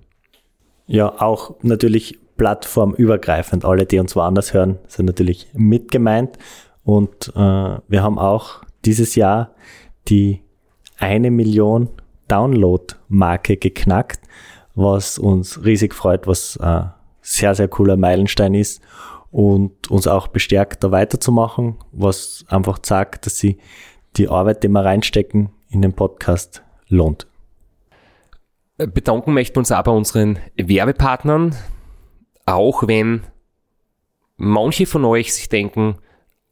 [0.89, 3.65] Ja, auch natürlich plattformübergreifend.
[3.65, 6.39] Alle, die uns woanders hören, sind natürlich mit gemeint.
[6.83, 7.39] Und äh,
[7.89, 9.55] wir haben auch dieses Jahr
[10.09, 10.41] die
[10.97, 11.91] eine Million
[12.29, 14.21] Download-Marke geknackt,
[14.75, 16.85] was uns riesig freut, was äh,
[17.21, 18.81] sehr, sehr cooler Meilenstein ist
[19.31, 23.59] und uns auch bestärkt, da weiterzumachen, was einfach sagt, dass sie
[24.17, 27.27] die Arbeit, die wir reinstecken in den Podcast, lohnt.
[28.79, 31.55] Bedanken möchten wir uns bei unseren Werbepartnern,
[32.47, 33.25] auch wenn
[34.37, 35.97] manche von euch sich denken,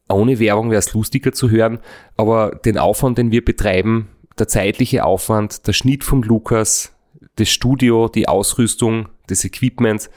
[0.09, 1.79] ohne Werbung wäre es lustiger zu hören,
[2.17, 4.09] aber den Aufwand, den wir betreiben,
[4.39, 6.93] der zeitliche Aufwand, der Schnitt vom Lukas,
[7.37, 10.11] das Studio, die Ausrüstung, das Equipment,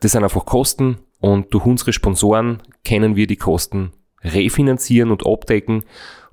[0.00, 3.92] das sind einfach Kosten und durch unsere Sponsoren können wir die Kosten
[4.22, 5.84] refinanzieren und abdecken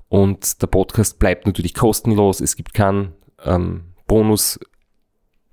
[0.08, 2.40] und der Podcast bleibt natürlich kostenlos.
[2.40, 3.12] Es gibt keinen
[3.44, 3.92] ähm,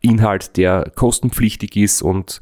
[0.01, 2.41] Bonusinhalt, der kostenpflichtig ist und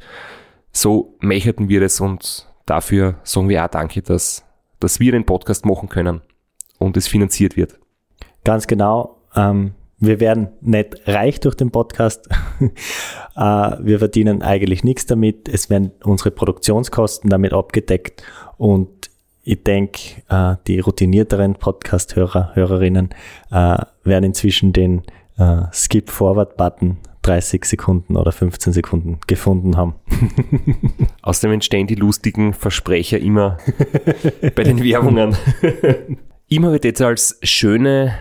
[0.71, 4.43] so möchten wir das und dafür sagen wir auch Danke, dass,
[4.79, 6.21] dass wir den Podcast machen können
[6.77, 7.79] und es finanziert wird.
[8.43, 9.21] Ganz genau.
[9.35, 12.29] Ähm, wir werden nicht reich durch den Podcast.
[12.61, 15.49] äh, wir verdienen eigentlich nichts damit.
[15.49, 18.23] Es werden unsere Produktionskosten damit abgedeckt
[18.57, 18.89] und
[19.43, 23.09] ich denke, äh, die routinierteren Podcast-Hörer, Hörerinnen
[23.49, 25.03] äh, werden inzwischen den
[25.37, 26.97] äh, Skip-Forward-Button
[27.27, 29.95] 30 Sekunden oder 15 Sekunden gefunden haben.
[31.21, 33.57] Außerdem entstehen die lustigen Versprecher immer
[34.55, 35.35] bei den Werbungen.
[36.47, 38.17] immer wird jetzt als schöne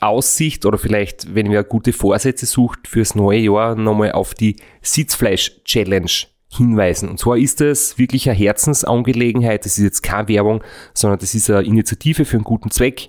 [0.00, 6.10] Aussicht oder vielleicht, wenn wir gute Vorsätze sucht fürs neue Jahr, nochmal auf die Sitzfleisch-Challenge
[6.50, 7.08] hinweisen.
[7.08, 9.64] Und zwar ist es wirklich eine Herzensangelegenheit.
[9.64, 10.62] Das ist jetzt keine Werbung,
[10.92, 13.08] sondern das ist eine Initiative für einen guten Zweck.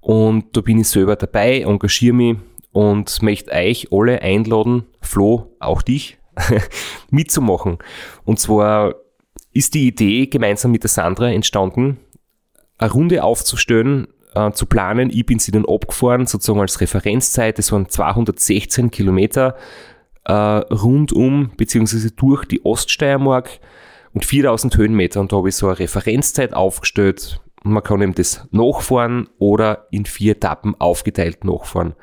[0.00, 2.36] Und da bin ich selber dabei, engagiere mich
[2.78, 6.16] und möchte euch alle einladen, Flo, auch dich,
[7.10, 7.78] mitzumachen.
[8.24, 8.94] Und zwar
[9.52, 11.98] ist die Idee gemeinsam mit der Sandra entstanden,
[12.78, 15.10] eine Runde aufzustellen, äh, zu planen.
[15.10, 17.58] Ich bin sie dann abgefahren, sozusagen als Referenzzeit.
[17.58, 19.56] Das waren 216 Kilometer
[20.24, 23.58] äh, rundum beziehungsweise durch die Oststeiermark
[24.14, 25.18] und 4000 Höhenmeter.
[25.18, 27.40] Und da habe ich so eine Referenzzeit aufgestellt.
[27.64, 31.96] Man kann eben das nachfahren oder in vier Etappen aufgeteilt nachfahren.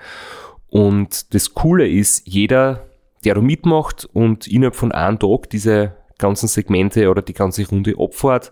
[0.67, 2.87] Und das Coole ist, jeder,
[3.23, 7.95] der da mitmacht und innerhalb von einem Tag diese ganzen Segmente oder die ganze Runde
[7.97, 8.51] abfährt,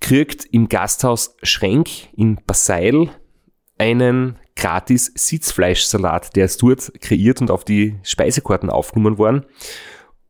[0.00, 3.10] kriegt im Gasthaus Schrenk in Basseil
[3.78, 9.46] einen gratis Sitzfleischsalat, der ist dort kreiert und auf die Speisekarten aufgenommen worden.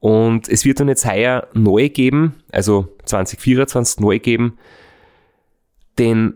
[0.00, 4.58] Und es wird dann jetzt heuer neu geben, also 2024 neu geben,
[5.98, 6.34] denn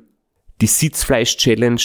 [0.60, 1.82] die Sitzfleisch-Challenge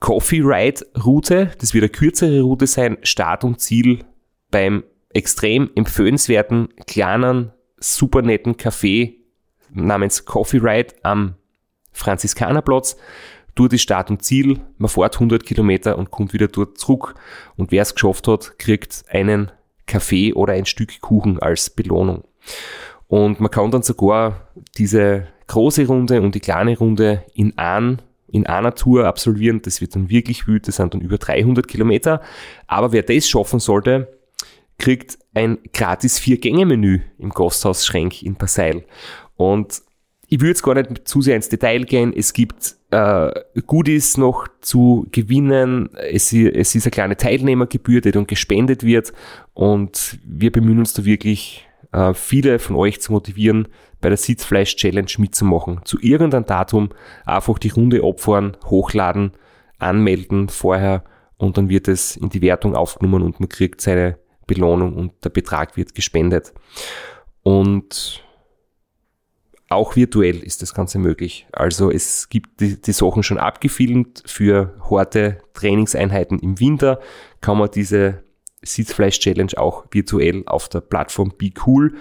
[0.00, 4.04] Coffee Ride Route, das wird eine kürzere Route sein, Start und Ziel
[4.50, 9.14] beim extrem empfehlenswerten, kleinen, super netten Café
[9.70, 11.36] namens Coffee Ride am
[11.92, 12.96] Franziskanerplatz.
[13.54, 14.60] Dort ist Start und Ziel.
[14.76, 17.14] Man fährt 100 Kilometer und kommt wieder dort zurück.
[17.56, 19.50] Und wer es geschafft hat, kriegt einen
[19.86, 22.24] Kaffee oder ein Stück Kuchen als Belohnung.
[23.08, 28.46] Und man kann dann sogar diese große Runde und die kleine Runde in, ein, in
[28.46, 29.62] einer Tour absolvieren.
[29.62, 32.20] Das wird dann wirklich wütend, das sind dann über 300 Kilometer.
[32.66, 34.08] Aber wer das schaffen sollte,
[34.78, 38.84] kriegt ein gratis Vier-Gänge-Menü im Gasthaus Schrenk in Passeil.
[39.36, 39.82] Und
[40.28, 42.12] ich würde jetzt gar nicht zu sehr ins Detail gehen.
[42.14, 43.30] Es gibt äh,
[43.66, 45.90] Goodies noch zu gewinnen.
[45.94, 49.12] Es, es ist eine kleine Teilnehmergebühr, die dann gespendet wird.
[49.54, 51.65] Und wir bemühen uns da wirklich,
[51.96, 53.68] äh, viele von euch zu motivieren,
[54.02, 55.80] bei der Sitzfleisch-Challenge mitzumachen.
[55.84, 56.90] Zu irgendeinem Datum
[57.24, 59.32] einfach die Runde abfahren, hochladen,
[59.78, 61.04] anmelden vorher
[61.38, 65.30] und dann wird es in die Wertung aufgenommen und man kriegt seine Belohnung und der
[65.30, 66.52] Betrag wird gespendet.
[67.42, 68.22] Und
[69.68, 71.46] auch virtuell ist das Ganze möglich.
[71.52, 77.00] Also es gibt die, die Sachen schon abgefilmt für harte Trainingseinheiten im Winter.
[77.40, 78.22] Kann man diese
[78.66, 81.94] Sitzfleisch-Challenge auch virtuell auf der Plattform Be Cool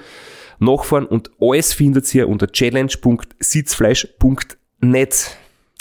[0.59, 5.37] nachfahren und alles findet ihr unter challenge.sitzfleisch.net.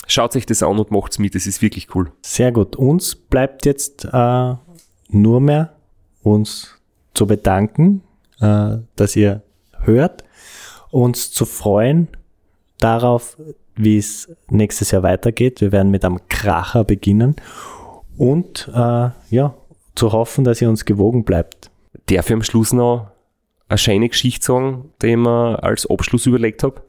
[0.07, 2.13] Schaut euch das an und macht's mit, das ist wirklich cool.
[2.23, 2.77] Sehr gut.
[2.77, 4.55] Uns bleibt jetzt äh,
[5.09, 5.75] nur mehr
[6.23, 6.79] uns
[7.15, 8.03] zu bedanken,
[8.41, 9.43] äh, dass ihr
[9.81, 10.25] hört
[10.91, 12.07] uns zu freuen
[12.79, 13.37] darauf,
[13.75, 15.61] wie es nächstes Jahr weitergeht.
[15.61, 17.35] Wir werden mit einem Kracher beginnen
[18.17, 19.55] und äh, ja,
[19.95, 21.71] zu hoffen, dass ihr uns gewogen bleibt.
[22.07, 23.11] Darf ich am Schluss noch
[23.69, 26.83] eine schöne Geschichte sagen, die ich mir als Abschluss überlegt habe?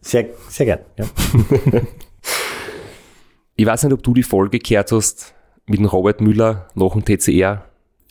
[0.00, 0.80] Sehr, sehr gern.
[0.96, 1.04] Ja.
[3.56, 5.34] ich weiß nicht, ob du die Folge gehört hast
[5.66, 7.64] mit dem Robert Müller nach dem TCR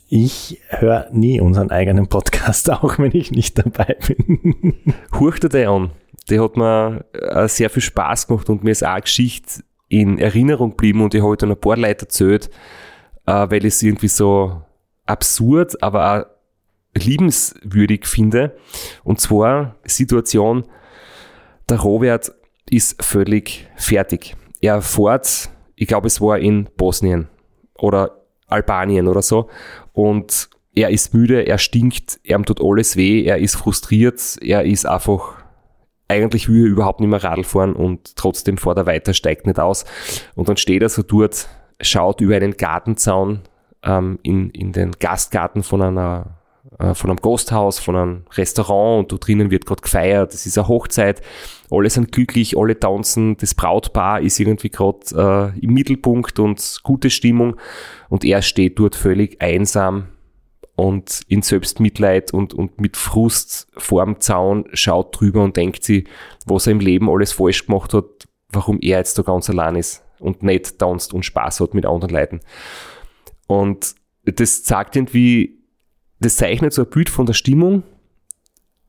[0.08, 4.76] ich höre nie unseren eigenen Podcast, auch wenn ich nicht dabei bin.
[5.20, 5.92] Hurchte dir an.
[6.30, 10.18] Der hat mir äh, sehr viel Spaß gemacht und mir ist auch eine Geschichte in
[10.18, 12.50] Erinnerung geblieben und ich habe dann ein paar Leute erzählt,
[13.26, 14.62] äh, weil ich es irgendwie so
[15.06, 16.26] absurd, aber auch
[16.98, 18.58] liebenswürdig finde.
[19.04, 20.64] Und zwar Situation,
[21.70, 22.32] der Robert
[22.70, 24.36] ist völlig fertig.
[24.62, 27.28] Er fährt, ich glaube es war in Bosnien
[27.78, 29.50] oder Albanien oder so
[29.94, 34.86] und er ist müde, er stinkt, er tut alles weh, er ist frustriert, er ist
[34.86, 35.36] einfach,
[36.08, 39.60] eigentlich will er überhaupt nicht mehr Radl fahren und trotzdem fährt er weiter, steigt nicht
[39.60, 39.86] aus.
[40.36, 41.48] Und dann steht er so dort,
[41.82, 43.42] schaut über einen Gartenzaun
[43.84, 46.38] ähm, in, in den Gastgarten von einer
[46.80, 50.58] äh, von einem Gasthaus, von einem Restaurant und da drinnen wird gerade gefeiert, es ist
[50.58, 51.22] eine Hochzeit,
[51.70, 57.10] alle sind glücklich, alle tanzen, das Brautpaar ist irgendwie gerade äh, im Mittelpunkt und gute
[57.10, 57.56] Stimmung.
[58.10, 60.08] Und er steht dort völlig einsam
[60.76, 66.08] und in Selbstmitleid und, und mit Frust vorm Zaun schaut drüber und denkt sich,
[66.46, 68.06] was er im Leben alles falsch gemacht hat,
[68.50, 72.14] warum er jetzt da ganz allein ist und nicht tanzt und Spaß hat mit anderen
[72.14, 72.40] Leuten.
[73.48, 75.60] Und das zeigt irgendwie,
[76.20, 77.84] das zeichnet so ein Bild von der Stimmung.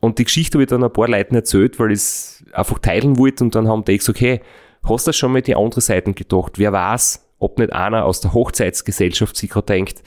[0.00, 3.18] Und die Geschichte habe ich dann ein paar Leuten erzählt, weil ich es einfach teilen
[3.18, 4.40] wollte und dann haben die gesagt, okay,
[4.84, 6.58] hast du schon mal die andere Seite gedacht?
[6.58, 10.02] Wer weiß, ob nicht einer aus der Hochzeitsgesellschaft sich gerade denkt,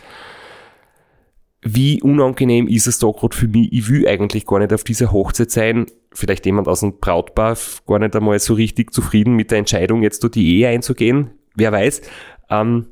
[1.62, 3.72] wie unangenehm ist es da gerade für mich?
[3.74, 5.88] Ich will eigentlich gar nicht auf dieser Hochzeit sein.
[6.12, 10.24] Vielleicht jemand aus dem Brautpaar gar nicht einmal so richtig zufrieden mit der Entscheidung, jetzt
[10.24, 11.32] da die Ehe einzugehen.
[11.56, 12.02] Wer weiß.
[12.50, 12.88] Ähm,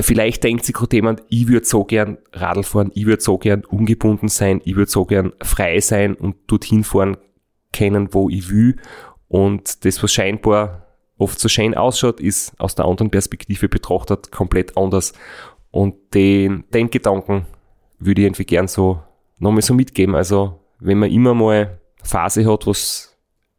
[0.00, 3.64] vielleicht denkt sich gerade jemand, ich würde so gern Radl fahren, ich würde so gern
[3.64, 7.16] ungebunden sein, ich würde so gern frei sein und dorthin fahren
[7.72, 8.76] können, wo ich will.
[9.28, 10.86] Und das, was scheinbar
[11.18, 15.12] oft so schön ausschaut, ist aus der anderen Perspektive betrachtet komplett anders.
[15.70, 17.46] Und den, den Gedanken
[17.98, 19.00] würde ich irgendwie gern so
[19.38, 20.14] nochmal so mitgeben.
[20.14, 23.16] Also, wenn man immer mal Phase hat, was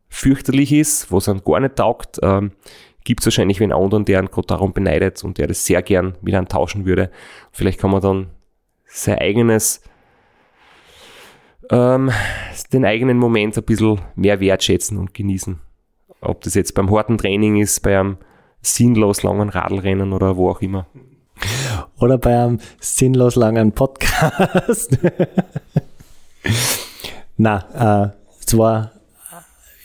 [0.07, 2.51] fürchterlich ist, was einem gar nicht taugt, ähm,
[3.03, 6.15] gibt es wahrscheinlich einen anderen, der einen gerade darum beneidet und der das sehr gern
[6.21, 7.11] mit einem tauschen würde.
[7.51, 8.29] Vielleicht kann man dann
[8.85, 9.81] sein eigenes,
[11.69, 12.11] ähm,
[12.71, 15.59] den eigenen Moment ein bisschen mehr wertschätzen und genießen.
[16.21, 18.17] Ob das jetzt beim harten Training ist, bei einem
[18.61, 20.87] sinnlos langen Radlrennen oder wo auch immer.
[21.99, 24.97] Oder bei einem sinnlos langen Podcast.
[27.37, 28.91] Na, äh, es war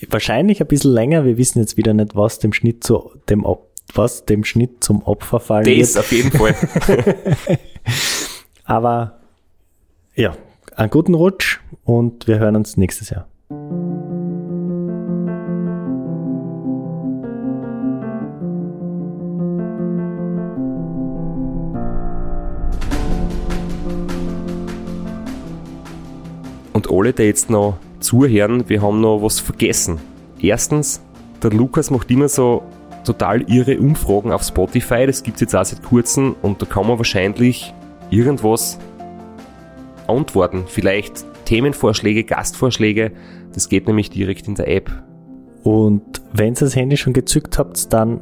[0.08, 1.24] wahrscheinlich ein bisschen länger.
[1.24, 3.44] Wir wissen jetzt wieder nicht, was dem Schnitt zu dem
[3.94, 5.88] was dem Schnitt zum Opfer fallen das wird.
[5.88, 6.54] Das auf jeden Fall.
[8.64, 9.18] Aber
[10.14, 10.36] ja,
[10.76, 13.26] einen guten Rutsch und wir hören uns nächstes Jahr.
[26.72, 29.98] Und alle, die jetzt noch zuhören, wir haben noch was vergessen.
[30.40, 31.00] Erstens,
[31.42, 32.62] der Lukas macht immer so
[33.04, 36.86] total irre Umfragen auf Spotify, das gibt es jetzt auch seit kurzem und da kann
[36.86, 37.72] man wahrscheinlich
[38.10, 38.78] irgendwas
[40.06, 40.64] antworten.
[40.66, 43.12] Vielleicht Themenvorschläge, Gastvorschläge,
[43.52, 44.90] das geht nämlich direkt in der App.
[45.62, 48.20] Und wenn ihr das Handy schon gezückt habt, dann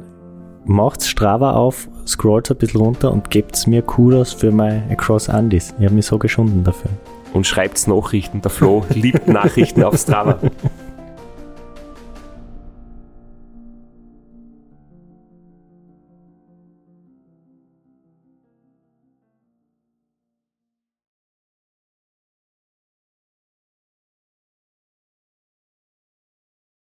[0.65, 5.73] macht Strava auf, scrollt ein bisschen runter und gebt mir Kudos für mein Across Andis.
[5.79, 6.91] Ich habe mich so geschunden dafür
[7.33, 8.41] und schreibt Nachrichten.
[8.41, 10.39] Der Flo liebt Nachrichten auf Strava.